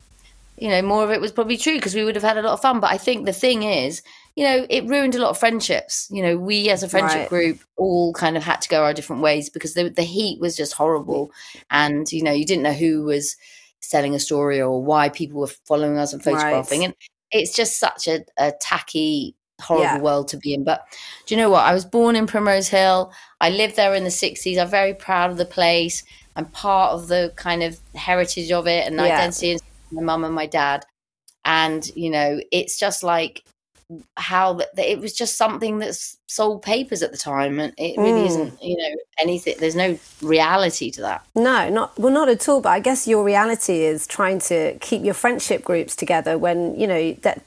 [0.58, 2.54] You know more of it was probably true because we would have had a lot
[2.54, 2.80] of fun.
[2.80, 4.02] But I think the thing is,
[4.38, 6.08] you know, it ruined a lot of friendships.
[6.12, 7.30] You know, we as a friendship right.
[7.30, 10.56] group all kind of had to go our different ways because the the heat was
[10.56, 11.32] just horrible,
[11.72, 13.36] and you know, you didn't know who was
[13.80, 16.86] selling a story or why people were following us and photographing, right.
[16.86, 16.96] and
[17.32, 20.02] it's just such a, a tacky horrible yeah.
[20.02, 20.64] world to be in.
[20.64, 20.86] But
[21.26, 21.66] do you know what?
[21.66, 23.12] I was born in Primrose Hill.
[23.42, 24.60] I lived there in the 60s.
[24.60, 26.04] I'm very proud of the place.
[26.36, 29.02] I'm part of the kind of heritage of it and yeah.
[29.02, 30.86] identity of my mum and my dad.
[31.44, 33.44] And, you know, it's just like
[34.18, 35.96] how that it was just something that
[36.28, 38.28] sold papers at the time and it really mm.
[38.28, 42.60] isn't you know anything there's no reality to that no not well not at all
[42.60, 46.86] but i guess your reality is trying to keep your friendship groups together when you
[46.86, 47.42] know that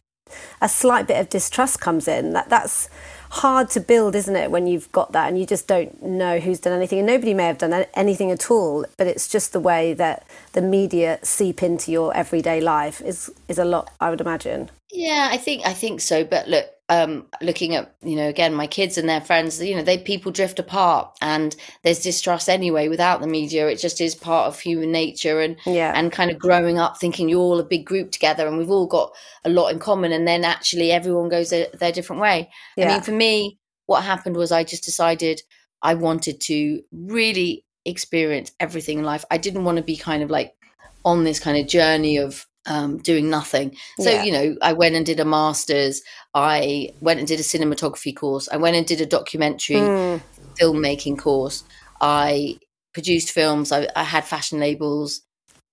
[0.60, 2.32] a slight bit of distrust comes in.
[2.32, 2.88] That that's
[3.30, 4.50] hard to build, isn't it?
[4.50, 7.46] When you've got that and you just don't know who's done anything, and nobody may
[7.46, 8.84] have done anything at all.
[8.96, 13.58] But it's just the way that the media seep into your everyday life is is
[13.58, 13.92] a lot.
[14.00, 14.70] I would imagine.
[14.92, 16.24] Yeah, I think I think so.
[16.24, 19.82] But look, um, looking at you know again my kids and their friends you know
[19.82, 24.48] they people drift apart and there's distrust anyway without the media it just is part
[24.48, 25.92] of human nature and yeah.
[25.94, 28.88] and kind of growing up thinking you're all a big group together and we've all
[28.88, 32.86] got a lot in common and then actually everyone goes their, their different way yeah.
[32.86, 35.40] i mean for me what happened was i just decided
[35.82, 40.30] i wanted to really experience everything in life i didn't want to be kind of
[40.30, 40.56] like
[41.04, 43.76] on this kind of journey of um, doing nothing.
[43.98, 44.22] So, yeah.
[44.22, 46.02] you know, I went and did a master's.
[46.34, 48.48] I went and did a cinematography course.
[48.50, 50.20] I went and did a documentary mm.
[50.60, 51.64] filmmaking course.
[52.00, 52.58] I
[52.92, 53.72] produced films.
[53.72, 55.22] I, I, had fashion labels.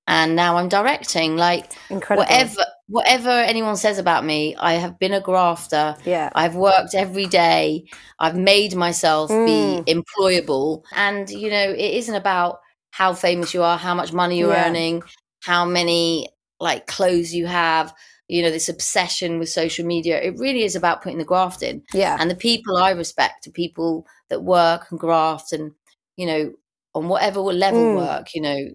[0.08, 1.36] And now I'm directing.
[1.36, 2.23] Like, Incredible.
[2.23, 5.95] whatever whatever anyone says about me, I have been a grafter.
[6.06, 6.30] Yeah.
[6.34, 7.86] I've worked every day.
[8.17, 9.86] I've made myself mm.
[9.86, 10.84] be employable.
[10.95, 12.60] And, you know, it isn't about
[12.91, 14.69] how famous you are, how much money you're yeah.
[14.69, 15.04] earning,
[15.43, 17.93] how many like clothes you have
[18.28, 21.82] you know this obsession with social media it really is about putting the graft in.
[21.93, 22.17] Yeah.
[22.20, 25.72] And the people i respect are people that work and graft and
[26.15, 26.54] you know
[26.93, 27.96] on whatever level mm.
[27.98, 28.67] work you know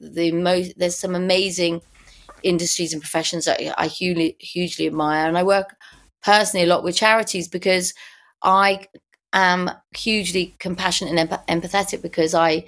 [0.00, 1.80] the most there's some amazing
[2.42, 5.26] industries and professions that i hugely hugely admire.
[5.26, 5.76] And i work
[6.22, 7.94] personally a lot with charities because
[8.42, 8.86] i
[9.32, 12.64] am hugely compassionate and empathetic because i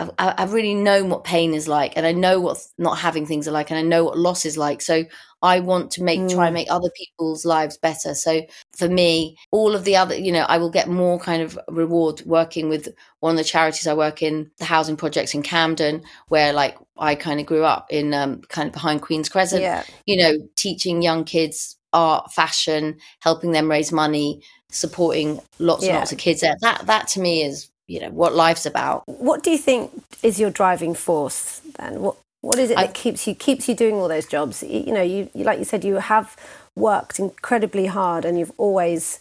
[0.00, 3.46] I've, I've really known what pain is like and I know what not having things
[3.46, 4.80] are like and I know what loss is like.
[4.80, 5.04] So
[5.42, 6.30] I want to make, mm.
[6.30, 6.60] try and mm.
[6.60, 8.14] make other people's lives better.
[8.14, 8.42] So
[8.76, 12.22] for me, all of the other, you know, I will get more kind of reward
[12.24, 12.88] working with
[13.20, 17.14] one of the charities I work in, the housing projects in Camden, where like I
[17.14, 19.84] kind of grew up in um, kind of behind Queen's Crescent, yeah.
[20.06, 25.90] you know, teaching young kids art, fashion, helping them raise money, supporting lots yeah.
[25.90, 26.54] and lots of kids there.
[26.60, 29.02] That, that to me is you know what life's about.
[29.06, 29.90] What do you think
[30.22, 32.00] is your driving force then?
[32.00, 34.62] What what is it I, that keeps you keeps you doing all those jobs?
[34.62, 36.36] You, know, you, you like you said, you have
[36.76, 39.18] worked incredibly hard, and you've always,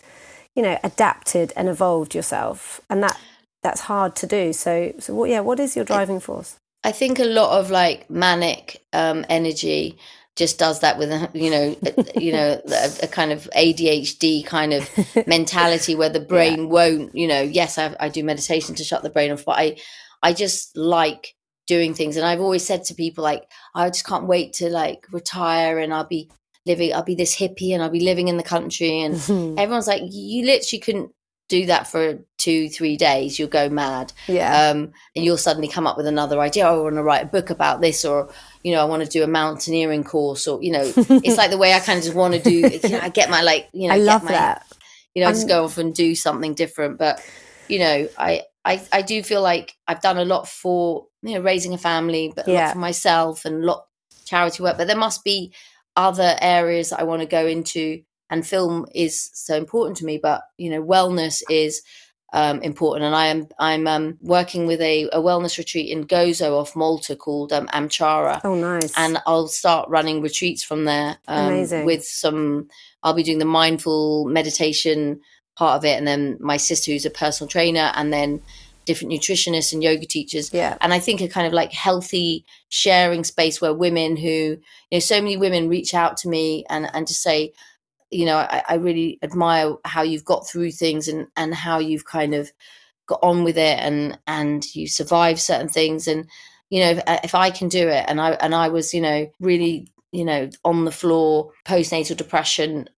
[0.56, 3.20] you know, adapted and evolved yourself, and that
[3.64, 4.54] that's hard to do.
[4.54, 5.30] So, so what?
[5.32, 6.56] Yeah, what is your driving force?
[6.84, 9.98] I think a lot of like manic um, energy
[10.40, 14.46] just does that with a you know a, you know a, a, kind of ADHD
[14.46, 14.90] kind of
[15.28, 16.70] mentality where the brain yeah.
[16.70, 19.78] won't you know yes I, I do meditation to shut the brain off but I
[20.24, 21.36] I just like
[21.68, 23.44] doing things and I've always said to people like
[23.76, 26.32] I just can't wait to like retire and I'll be
[26.66, 29.16] living I'll be this hippie and I'll be living in the country and
[29.60, 31.12] everyone's like you literally couldn't
[31.50, 34.14] do that for two three days you'll go mad.
[34.28, 34.70] Yeah.
[34.70, 36.66] Um, and you'll suddenly come up with another idea.
[36.66, 38.32] Oh, i want to write a book about this or
[38.64, 41.58] you know i want to do a mountaineering course or you know it's like the
[41.58, 43.88] way i kind of just want to do you know, i get my like you
[43.88, 44.66] know i love my, that.
[45.14, 46.98] you know i just go off and do something different.
[46.98, 47.22] But
[47.68, 51.42] you know I, I i do feel like i've done a lot for you know
[51.42, 52.66] raising a family but a yeah.
[52.66, 53.86] lot for myself and a lot
[54.26, 54.78] charity work.
[54.78, 55.52] But there must be
[55.96, 60.44] other areas i want to go into and film is so important to me but
[60.58, 61.82] you know wellness is
[62.32, 66.60] um, important and i am i'm um, working with a, a, wellness retreat in gozo
[66.60, 71.48] off malta called um, amchara oh nice and i'll start running retreats from there um,
[71.48, 71.86] Amazing.
[71.86, 72.68] with some
[73.02, 75.20] i'll be doing the mindful meditation
[75.56, 78.42] part of it and then my sister who's a personal trainer and then
[78.90, 80.52] different nutritionists and yoga teachers.
[80.52, 80.76] Yeah.
[80.82, 84.60] And I think a kind of like healthy sharing space where women who, you
[84.92, 87.54] know, so many women reach out to me and, and just say,
[88.12, 92.06] you know, I, I really admire how you've got through things and, and how you've
[92.06, 92.52] kind of
[93.08, 96.08] got on with it and, and you survive certain things.
[96.08, 96.28] And,
[96.70, 99.02] you know, if, uh, if I can do it and I, and I was, you
[99.02, 102.90] know, really, you know, on the floor, postnatal depression,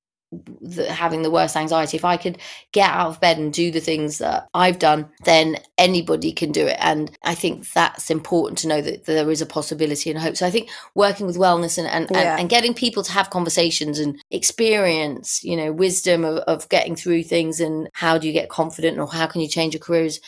[0.61, 1.97] the, having the worst anxiety.
[1.97, 2.37] If i could
[2.71, 6.67] get out of bed and do the things that i've done then anybody can do
[6.67, 6.77] it.
[6.79, 10.37] And i think that's important to know that, there is a possibility and hope.
[10.37, 12.33] So i think working with wellness and and, yeah.
[12.33, 16.95] and, and, getting people to have conversations and experience you know wisdom of, of getting
[16.95, 20.05] through things and how do you get confident or how can you change your career
[20.05, 20.21] is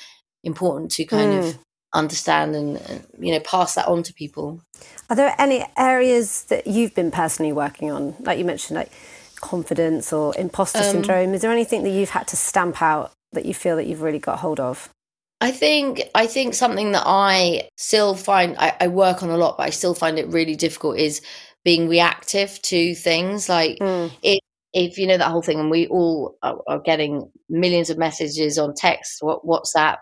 [0.43, 1.49] important to kind mm.
[1.49, 1.57] of
[1.93, 4.61] understand and, and you know pass that on to people.
[5.09, 8.15] Are there any areas that you've been personally working on?
[8.19, 8.91] Like you mentioned like
[9.43, 11.34] confidence or imposter um, syndrome?
[11.34, 14.19] Is there anything that you've had to stamp out that you feel that you've really
[14.19, 14.89] got hold of?
[15.41, 19.58] I think I think something that I still find I, I, work on a lot,
[19.58, 21.21] but I still find it really difficult is
[21.65, 23.49] being reactive to things.
[23.49, 24.10] Like mm.
[24.23, 24.39] if
[24.71, 28.58] if you know that whole thing, and we all are, are getting millions of messages
[28.58, 29.97] on text, what WhatsApp,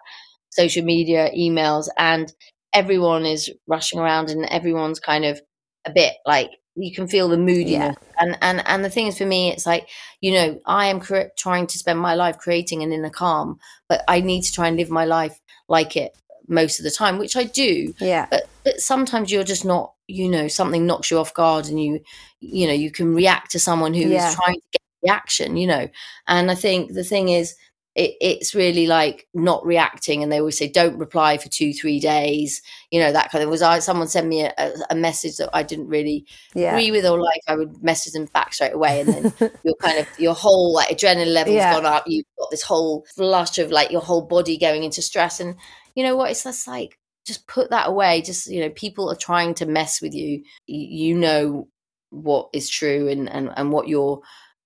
[0.52, 2.32] social media, emails, and
[2.72, 5.42] everyone is rushing around, and everyone's kind of
[5.86, 8.20] a bit like you can feel the moodiness yeah.
[8.20, 9.88] and and and the thing is for me it's like
[10.22, 14.04] you know i am cre- trying to spend my life creating an inner calm but
[14.08, 17.36] i need to try and live my life like it most of the time which
[17.36, 21.34] i do yeah but but sometimes you're just not you know something knocks you off
[21.34, 22.00] guard and you
[22.40, 24.34] you know you can react to someone who's yeah.
[24.34, 25.90] trying to get reaction you know
[26.28, 27.56] and i think the thing is
[27.96, 32.00] it, it's really like not reacting and they always say don't reply for two three
[32.00, 35.50] days you know that kind of was i someone sent me a, a message that
[35.54, 36.26] i didn't really
[36.56, 36.72] yeah.
[36.72, 40.00] agree with or like i would message them back straight away and then your kind
[40.00, 41.74] of your whole like adrenaline level's yeah.
[41.74, 42.04] gone up.
[42.08, 45.56] You've got this whole flush of like your whole body going into stress and
[45.96, 46.32] you know what?
[46.32, 48.22] It's just like just put that away.
[48.22, 50.44] Just you know people are trying to mess with you.
[50.68, 51.68] You, know
[52.10, 54.22] what is true and and, and what your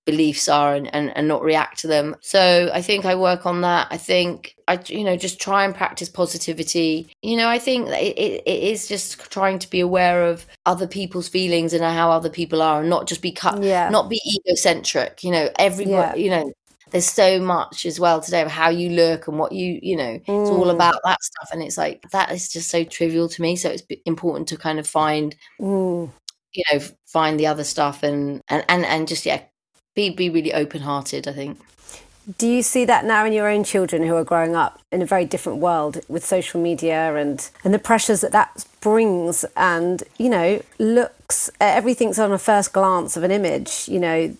[0.05, 3.61] beliefs are and, and and not react to them so i think i work on
[3.61, 7.87] that i think i you know just try and practice positivity you know i think
[7.89, 12.11] it, it, it is just trying to be aware of other people's feelings and how
[12.11, 13.89] other people are and not just be cut yeah.
[13.89, 16.23] not be egocentric you know everybody yeah.
[16.23, 16.53] you know
[16.91, 20.19] there's so much as well today of how you look and what you you know
[20.19, 20.19] mm.
[20.19, 20.73] it's all mm.
[20.73, 23.83] about that stuff and it's like that is just so trivial to me so it's
[24.05, 26.09] important to kind of find mm.
[26.53, 29.41] you know find the other stuff and and and, and just yeah
[29.95, 31.59] be be really open hearted i think.
[32.39, 35.05] Do you see that now in your own children who are growing up in a
[35.05, 40.29] very different world with social media and and the pressures that that brings and you
[40.29, 44.35] know looks everything's on a first glance of an image you know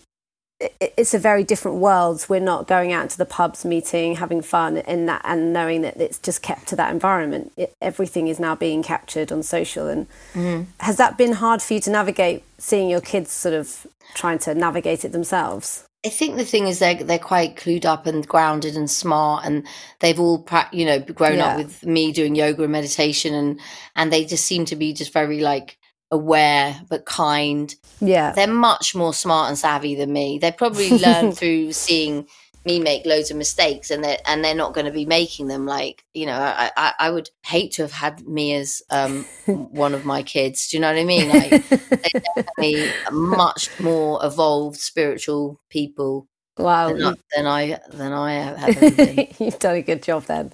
[0.58, 2.24] it's a very different world.
[2.28, 5.98] We're not going out to the pubs, meeting, having fun in that, and knowing that
[5.98, 7.52] it's just kept to that environment.
[7.56, 9.86] It, everything is now being captured on social.
[9.86, 10.66] And mm.
[10.80, 12.42] has that been hard for you to navigate?
[12.58, 15.86] Seeing your kids sort of trying to navigate it themselves.
[16.06, 19.66] I think the thing is they're they're quite clued up and grounded and smart, and
[20.00, 21.46] they've all you know grown yeah.
[21.48, 23.60] up with me doing yoga and meditation, and
[23.94, 25.76] and they just seem to be just very like
[26.10, 27.74] aware but kind.
[28.00, 28.32] Yeah.
[28.32, 30.38] They're much more smart and savvy than me.
[30.38, 32.26] They probably learned through seeing
[32.66, 35.66] me make loads of mistakes and they're and they're not going to be making them
[35.66, 39.94] like you know I, I, I would hate to have had me as um one
[39.94, 44.80] of my kids do you know what i mean like they're definitely much more evolved
[44.80, 46.26] spiritual people
[46.58, 50.52] wow than, than i than i have you've done a good job then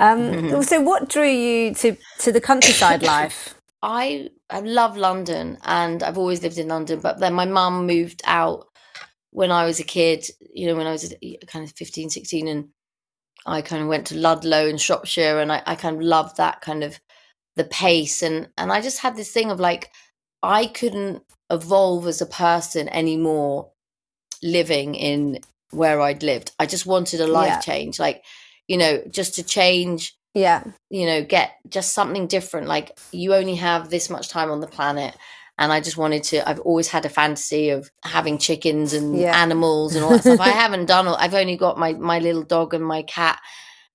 [0.00, 0.60] um mm-hmm.
[0.60, 6.18] so what drew you to to the countryside life I I love London and I've
[6.18, 8.66] always lived in London, but then my mum moved out
[9.30, 12.48] when I was a kid, you know, when I was uh, kind of 15, 16
[12.48, 12.68] and
[13.46, 16.60] I kind of went to Ludlow in Shropshire and I, I kind of loved that
[16.60, 16.98] kind of
[17.56, 19.90] the pace and and I just had this thing of like
[20.42, 23.70] I couldn't evolve as a person anymore
[24.42, 26.52] living in where I'd lived.
[26.58, 27.60] I just wanted a life yeah.
[27.60, 27.98] change.
[27.98, 28.24] Like,
[28.66, 33.54] you know, just to change yeah you know get just something different like you only
[33.56, 35.16] have this much time on the planet
[35.58, 36.48] and I just wanted to.
[36.48, 39.36] I've always had a fantasy of having chickens and yeah.
[39.36, 40.40] animals and all that stuff.
[40.40, 41.08] I haven't done.
[41.08, 43.40] I've only got my my little dog and my cat,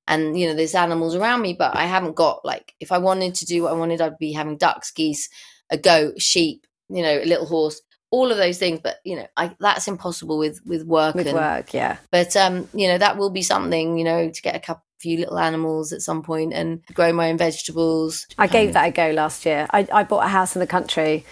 [0.08, 3.36] and you know there's animals around me, but I haven't got like if I wanted
[3.36, 5.30] to do what I wanted, I'd be having ducks, geese,
[5.70, 8.82] a goat, sheep, you know, a little horse, all of those things.
[8.84, 11.16] But you know, I, that's impossible with with work.
[11.16, 11.98] With and, work, yeah.
[12.12, 13.98] But um, you know, that will be something.
[13.98, 17.30] You know, to get a couple few little animals at some point and grow my
[17.30, 18.26] own vegetables.
[18.38, 19.68] I gave that a go last year.
[19.72, 21.26] I, I bought a house in the country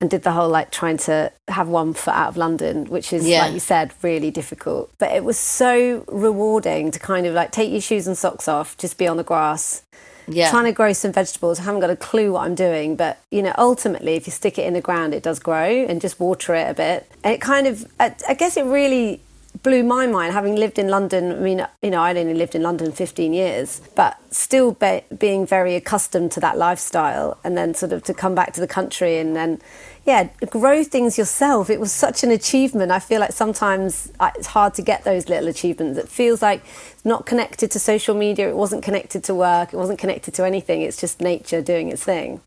[0.00, 3.26] and did the whole like trying to have one foot out of London, which is
[3.26, 3.42] yeah.
[3.42, 4.92] like you said, really difficult.
[4.98, 8.76] But it was so rewarding to kind of like take your shoes and socks off,
[8.78, 9.82] just be on the grass.
[10.28, 10.50] Yeah.
[10.50, 11.60] Trying to grow some vegetables.
[11.60, 14.58] I haven't got a clue what I'm doing, but you know, ultimately, if you stick
[14.58, 17.10] it in the ground, it does grow and just water it a bit.
[17.22, 19.20] And it kind of, I guess, it really
[19.62, 21.32] blew my mind having lived in London.
[21.32, 25.46] I mean, you know, I'd only lived in London 15 years, but still be, being
[25.46, 29.18] very accustomed to that lifestyle and then sort of to come back to the country
[29.18, 29.60] and then,
[30.04, 31.70] yeah, grow things yourself.
[31.70, 32.90] It was such an achievement.
[32.92, 35.98] I feel like sometimes it's hard to get those little achievements.
[35.98, 39.76] It feels like it's not connected to social media, it wasn't connected to work, it
[39.76, 40.82] wasn't connected to anything.
[40.82, 42.40] It's just nature doing its thing.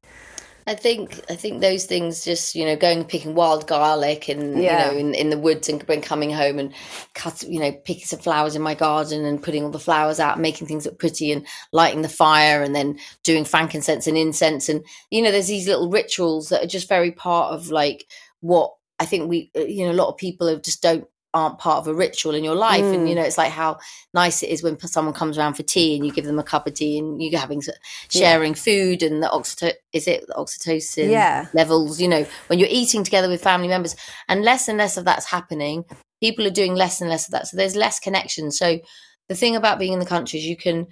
[0.69, 4.91] I think I think those things just you know going picking wild garlic and yeah.
[4.91, 6.71] you know in, in the woods and coming home and
[7.15, 10.39] cut you know picking some flowers in my garden and putting all the flowers out
[10.39, 14.85] making things look pretty and lighting the fire and then doing frankincense and incense and
[15.09, 18.05] you know there's these little rituals that are just very part of like
[18.41, 21.59] what I think we uh, you know a lot of people have just don't aren't
[21.59, 22.93] part of a ritual in your life mm.
[22.93, 23.19] and you mm.
[23.19, 23.77] know it's like how
[24.13, 26.65] nice it is when someone comes around for tea and you give them a cup
[26.65, 27.61] of tea and you're having
[28.09, 28.59] sharing yeah.
[28.59, 31.45] food and the oxytocin is it the oxytocin yeah.
[31.53, 33.95] levels you know when you're eating together with family members
[34.27, 35.85] and less and less of that's happening
[36.19, 38.79] people are doing less and less of that so there's less connection so
[39.27, 40.87] the thing about being in the country is you can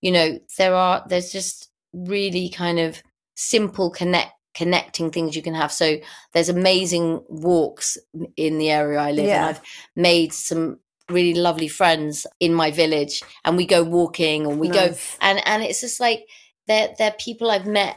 [0.00, 3.02] you know there are there's just really kind of
[3.34, 5.72] simple connect connecting things you can have.
[5.72, 5.98] So
[6.34, 7.98] there's amazing walks
[8.36, 9.48] in the area I live yeah.
[9.48, 9.62] and I've
[9.96, 15.16] made some really lovely friends in my village and we go walking and we nice.
[15.16, 16.26] go and and it's just like
[16.66, 17.96] they're they're people I've met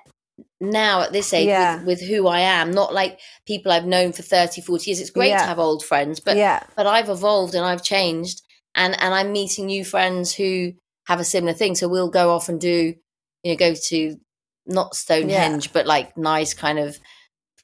[0.59, 1.77] now at this age yeah.
[1.77, 4.99] with, with, who I am, not like people I've known for 30, 40 years.
[4.99, 5.39] It's great yeah.
[5.39, 6.63] to have old friends, but yeah.
[6.75, 8.41] but I've evolved and I've changed
[8.73, 10.73] and and I'm meeting new friends who
[11.07, 11.75] have a similar thing.
[11.75, 12.95] So we'll go off and do,
[13.43, 14.17] you know, go to
[14.65, 15.71] not Stonehenge, yeah.
[15.73, 16.97] but like nice kind of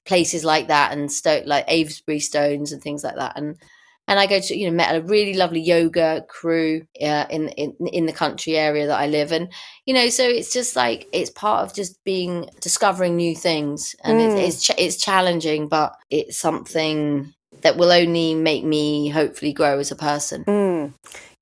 [0.05, 3.37] places like that and stone like Avebury stones and things like that.
[3.37, 3.57] And
[4.07, 7.75] and I go to you know met a really lovely yoga crew uh, in in
[7.87, 9.51] in the country area that I live, and
[9.85, 14.19] you know, so it's just like it's part of just being discovering new things, and
[14.19, 14.37] mm.
[14.37, 19.79] it's it's, ch- it's challenging, but it's something that will only make me hopefully grow
[19.79, 20.43] as a person.
[20.45, 20.93] Mm.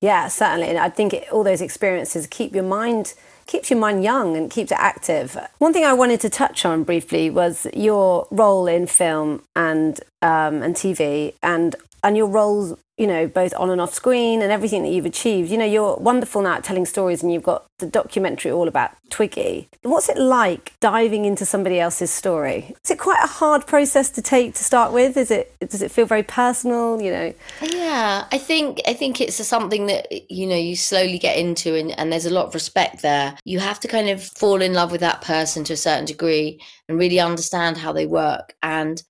[0.02, 3.14] Yeah, certainly, and I think it, all those experiences keep your mind
[3.50, 5.36] keeps your mind young and keeps it active.
[5.58, 10.62] One thing I wanted to touch on briefly was your role in film and um,
[10.62, 14.84] and TV, and and your roles you know, both on and off screen and everything
[14.84, 15.50] that you've achieved.
[15.50, 18.92] You know, you're wonderful now at telling stories and you've got the documentary all about
[19.10, 19.70] Twiggy.
[19.84, 22.76] What's it like diving into somebody else's story?
[22.84, 25.16] Is it quite a hard process to take to start with?
[25.16, 27.34] Is it does it feel very personal, you know?
[27.62, 31.98] Yeah, I think I think it's something that you know, you slowly get into and,
[31.98, 33.38] and there's a lot of respect there.
[33.46, 36.62] You have to kind of fall in love with that person to a certain degree
[36.90, 39.02] and really understand how they work and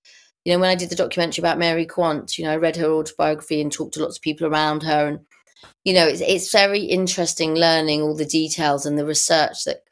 [0.44, 2.90] you know, when I did the documentary about Mary Quant, you know, I read her
[2.90, 5.20] autobiography and talked to lots of people around her, and
[5.84, 9.82] you know, it's it's very interesting learning all the details and the research that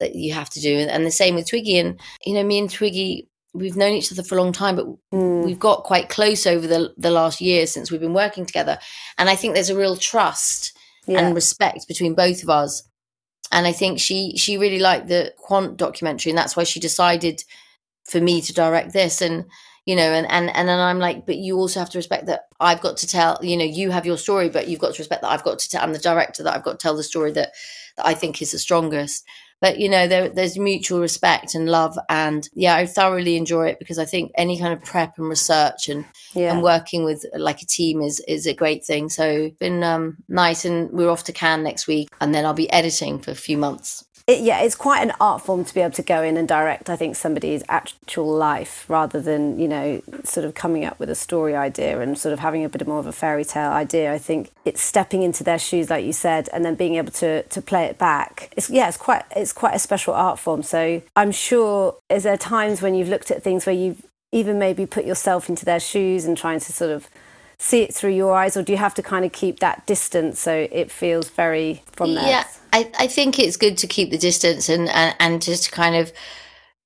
[0.00, 1.78] that you have to do, and, and the same with Twiggy.
[1.78, 4.86] And you know, me and Twiggy, we've known each other for a long time, but
[5.14, 5.44] mm.
[5.44, 8.78] we've got quite close over the the last year since we've been working together,
[9.18, 10.76] and I think there's a real trust
[11.06, 11.20] yeah.
[11.20, 12.82] and respect between both of us.
[13.52, 17.44] And I think she she really liked the Quant documentary, and that's why she decided
[18.04, 19.22] for me to direct this.
[19.22, 19.46] And
[19.86, 22.48] you know and and and then i'm like but you also have to respect that
[22.60, 25.22] i've got to tell you know you have your story but you've got to respect
[25.22, 27.32] that i've got to tell i'm the director that i've got to tell the story
[27.32, 27.52] that
[27.96, 29.24] that i think is the strongest.
[29.58, 33.78] But you know there, there's mutual respect and love and yeah i thoroughly enjoy it
[33.78, 36.52] because i think any kind of prep and research and yeah.
[36.52, 39.08] and working with like a team is is a great thing.
[39.08, 42.70] So been um nice and we're off to cannes next week and then i'll be
[42.70, 45.94] editing for a few months it, yeah, it's quite an art form to be able
[45.94, 50.44] to go in and direct, I think, somebody's actual life rather than, you know, sort
[50.44, 53.06] of coming up with a story idea and sort of having a bit more of
[53.06, 54.12] a fairy tale idea.
[54.12, 57.44] I think it's stepping into their shoes, like you said, and then being able to,
[57.44, 58.52] to play it back.
[58.56, 60.64] It's, yeah, it's quite, it's quite a special art form.
[60.64, 64.86] So I'm sure, is there times when you've looked at things where you've even maybe
[64.86, 67.08] put yourself into their shoes and trying to sort of
[67.58, 70.38] see it through your eyes, or do you have to kind of keep that distance
[70.40, 72.28] so it feels very from there?
[72.28, 75.96] Yeah, I, I think it's good to keep the distance and, and, and just kind
[75.96, 76.12] of,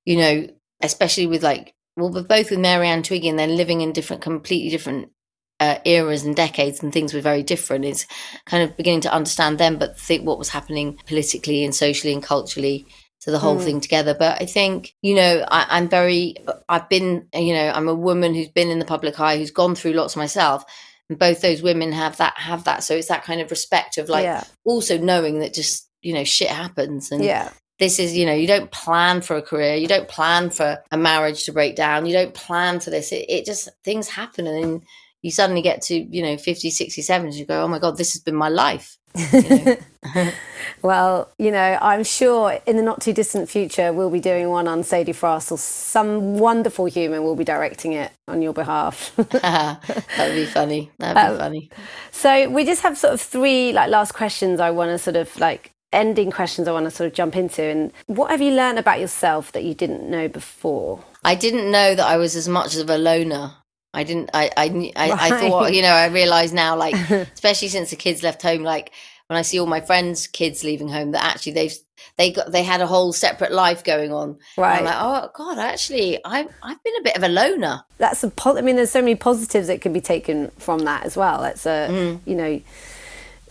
[0.05, 0.47] you know,
[0.83, 4.71] especially with like, well, both with Mary Marianne Twiggy and then living in different, completely
[4.71, 5.11] different
[5.59, 7.85] uh, eras and decades and things were very different.
[7.85, 8.07] It's
[8.47, 12.23] kind of beginning to understand them, but think what was happening politically and socially and
[12.23, 12.87] culturally
[13.21, 13.65] to the whole mm.
[13.65, 14.15] thing together.
[14.19, 16.37] But I think, you know, I, am very,
[16.69, 19.75] I've been, you know, I'm a woman who's been in the public eye, who's gone
[19.75, 20.65] through lots myself.
[21.09, 22.83] And both those women have that, have that.
[22.83, 24.45] So it's that kind of respect of like yeah.
[24.65, 27.13] also knowing that just, you know, shit happens.
[27.13, 27.51] And yeah.
[27.79, 29.75] this is, you know, you don't plan for a career.
[29.75, 32.07] You don't plan for a marriage to break down.
[32.07, 33.13] You don't plan for this.
[33.13, 34.47] It, it just, things happen.
[34.47, 34.83] And then
[35.23, 38.13] you suddenly get to, you know, 50, 60, 70, you go, oh my God, this
[38.13, 38.97] has been my life.
[40.83, 44.69] well, you know, I'm sure in the not too distant future we'll be doing one
[44.69, 49.13] on Sadie Frost or some wonderful human will be directing it on your behalf.
[49.17, 50.91] That'd be funny.
[50.99, 51.71] That'd be um, funny.
[52.13, 55.37] So we just have sort of three like last questions I want to sort of
[55.41, 57.63] like ending questions I want to sort of jump into.
[57.63, 61.05] And what have you learned about yourself that you didn't know before?
[61.25, 63.55] I didn't know that I was as much of a loner
[63.93, 64.31] I didn't.
[64.33, 64.51] I.
[64.57, 64.93] I.
[64.97, 65.33] I, right.
[65.33, 65.75] I thought.
[65.75, 65.89] You know.
[65.89, 68.93] I realize now, like, especially since the kids left home, like
[69.27, 71.77] when I see all my friends' kids leaving home, that actually they've
[72.17, 74.39] they got they had a whole separate life going on.
[74.57, 74.79] Right.
[74.79, 77.85] I'm like, oh God, actually, I've I've been a bit of a loner.
[77.99, 78.31] That's a.
[78.31, 81.45] Po- I mean, there's so many positives that can be taken from that as well.
[81.45, 81.89] It's a.
[81.91, 82.21] Mm.
[82.27, 82.61] You know.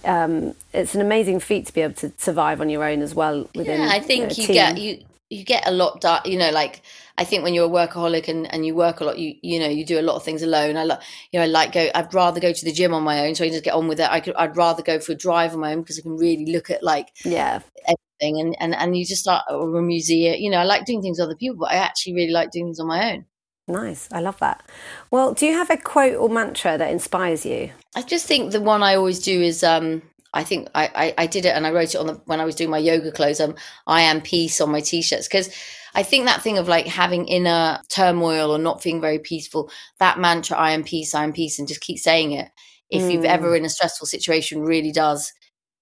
[0.06, 3.50] Um, it's an amazing feat to be able to survive on your own as well.
[3.54, 6.22] Within, yeah, I think you, know, you get you you get a lot done.
[6.26, 6.82] You know, like
[7.18, 9.68] I think when you're a workaholic and, and you work a lot, you you know
[9.68, 10.78] you do a lot of things alone.
[10.78, 11.00] I like
[11.32, 11.90] you know I like go.
[11.94, 13.88] I'd rather go to the gym on my own, so I can just get on
[13.88, 14.10] with it.
[14.10, 14.36] I could.
[14.36, 16.84] I'd rather go for a drive on my own because I can really look at
[16.84, 20.36] like yeah everything and and and you just start or a museum.
[20.40, 22.68] You know, I like doing things with other people, but I actually really like doing
[22.68, 23.26] things on my own.
[23.68, 24.10] Nice.
[24.12, 24.68] I love that.
[25.12, 27.70] Well, do you have a quote or mantra that inspires you?
[27.96, 30.02] I just think the one I always do is um,
[30.34, 32.46] I think I, I, I, did it and I wrote it on the when I
[32.46, 33.40] was doing my yoga clothes.
[33.40, 33.56] Um,
[33.88, 35.50] I am peace on my t-shirts because
[35.96, 40.20] I think that thing of like having inner turmoil or not feeling very peaceful, that
[40.20, 42.50] mantra, I am peace, I am peace, and just keep saying it.
[42.90, 43.12] If mm.
[43.12, 45.34] you've ever in a stressful situation, really does.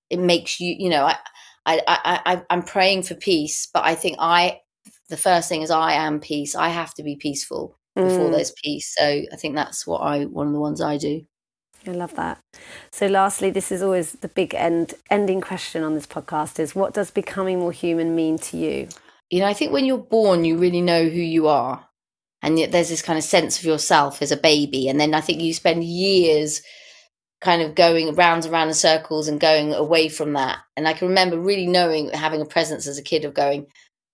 [0.09, 1.17] It makes you, you know, I,
[1.65, 4.61] I, I, I, I'm praying for peace, but I think I,
[5.09, 6.55] the first thing is I am peace.
[6.55, 8.31] I have to be peaceful before mm.
[8.31, 8.93] there's peace.
[8.97, 11.25] So I think that's what I, one of the ones I do.
[11.88, 12.39] I love that.
[12.91, 16.93] So, lastly, this is always the big end ending question on this podcast: is what
[16.93, 18.89] does becoming more human mean to you?
[19.29, 21.88] You know, I think when you're born, you really know who you are,
[22.41, 25.21] and yet there's this kind of sense of yourself as a baby, and then I
[25.21, 26.61] think you spend years
[27.41, 30.59] kind of going round and round in circles and going away from that.
[30.75, 33.67] And I can remember really knowing having a presence as a kid of going,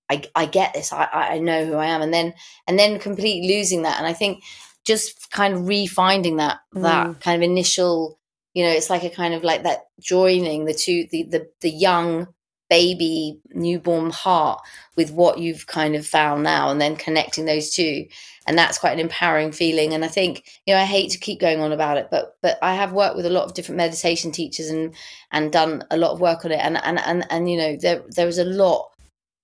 [0.09, 0.91] I, I get this.
[0.91, 2.01] I, I know who I am.
[2.01, 2.33] And then
[2.67, 3.97] and then completely losing that.
[3.97, 4.43] And I think
[4.85, 6.81] just kind of refinding that mm.
[6.81, 8.19] that kind of initial,
[8.53, 11.69] you know, it's like a kind of like that joining the two the the, the
[11.69, 12.27] young
[12.69, 14.59] baby newborn heart
[14.95, 18.05] with what you've kind of found now and then connecting those two.
[18.47, 19.93] And that's quite an empowering feeling.
[19.93, 22.57] And i think you know i hate to keep going on about it but but
[22.61, 24.95] i have worked with a lot of different meditation teachers and
[25.31, 26.59] and done a lot of work on it.
[26.59, 28.89] And and and, and you know there there is a lot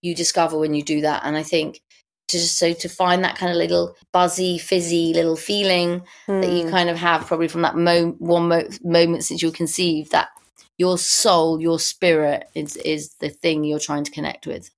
[0.01, 1.21] you discover when you do that.
[1.23, 1.81] And i think
[2.30, 6.41] to just so to find that kind of little buzzy fizzy little feeling mm.
[6.41, 6.69] that you hmm.
[6.69, 10.30] kind of have probably from that mo- one mo- moment since you were conceived that
[10.77, 14.71] your soul your spirit is is the thing you're trying to connect with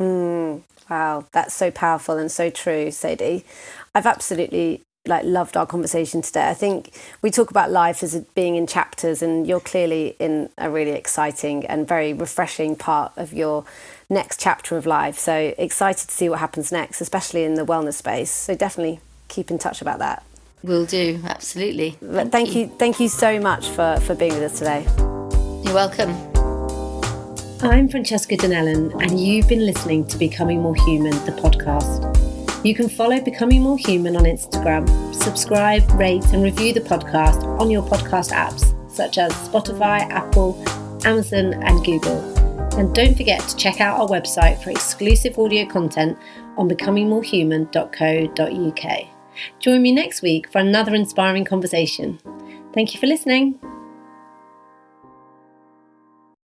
[0.00, 0.62] mm.
[0.92, 3.46] Wow, that's so powerful and so true, Sadie.
[3.94, 6.48] I've absolutely like loved our conversation today.
[6.48, 10.70] I think we talk about life as being in chapters, and you're clearly in a
[10.70, 13.64] really exciting and very refreshing part of your
[14.12, 15.18] next chapter of life.
[15.18, 18.30] So excited to see what happens next, especially in the wellness space.
[18.30, 20.22] So definitely keep in touch about that.
[20.62, 21.96] Will do, absolutely.
[22.00, 22.62] Thank, thank you.
[22.62, 22.66] you.
[22.78, 24.82] Thank you so much for for being with us today.
[25.64, 26.10] You're welcome.
[27.62, 32.08] I'm Francesca Dinellen, and you've been listening to Becoming More Human, the podcast.
[32.64, 37.70] You can follow Becoming More Human on Instagram, subscribe, rate, and review the podcast on
[37.70, 40.62] your podcast apps such as Spotify, Apple,
[41.04, 42.41] Amazon, and Google.
[42.78, 46.16] And don't forget to check out our website for exclusive audio content
[46.56, 49.08] on becomingmorehuman.co.uk.
[49.58, 52.18] Join me next week for another inspiring conversation.
[52.72, 53.60] Thank you for listening.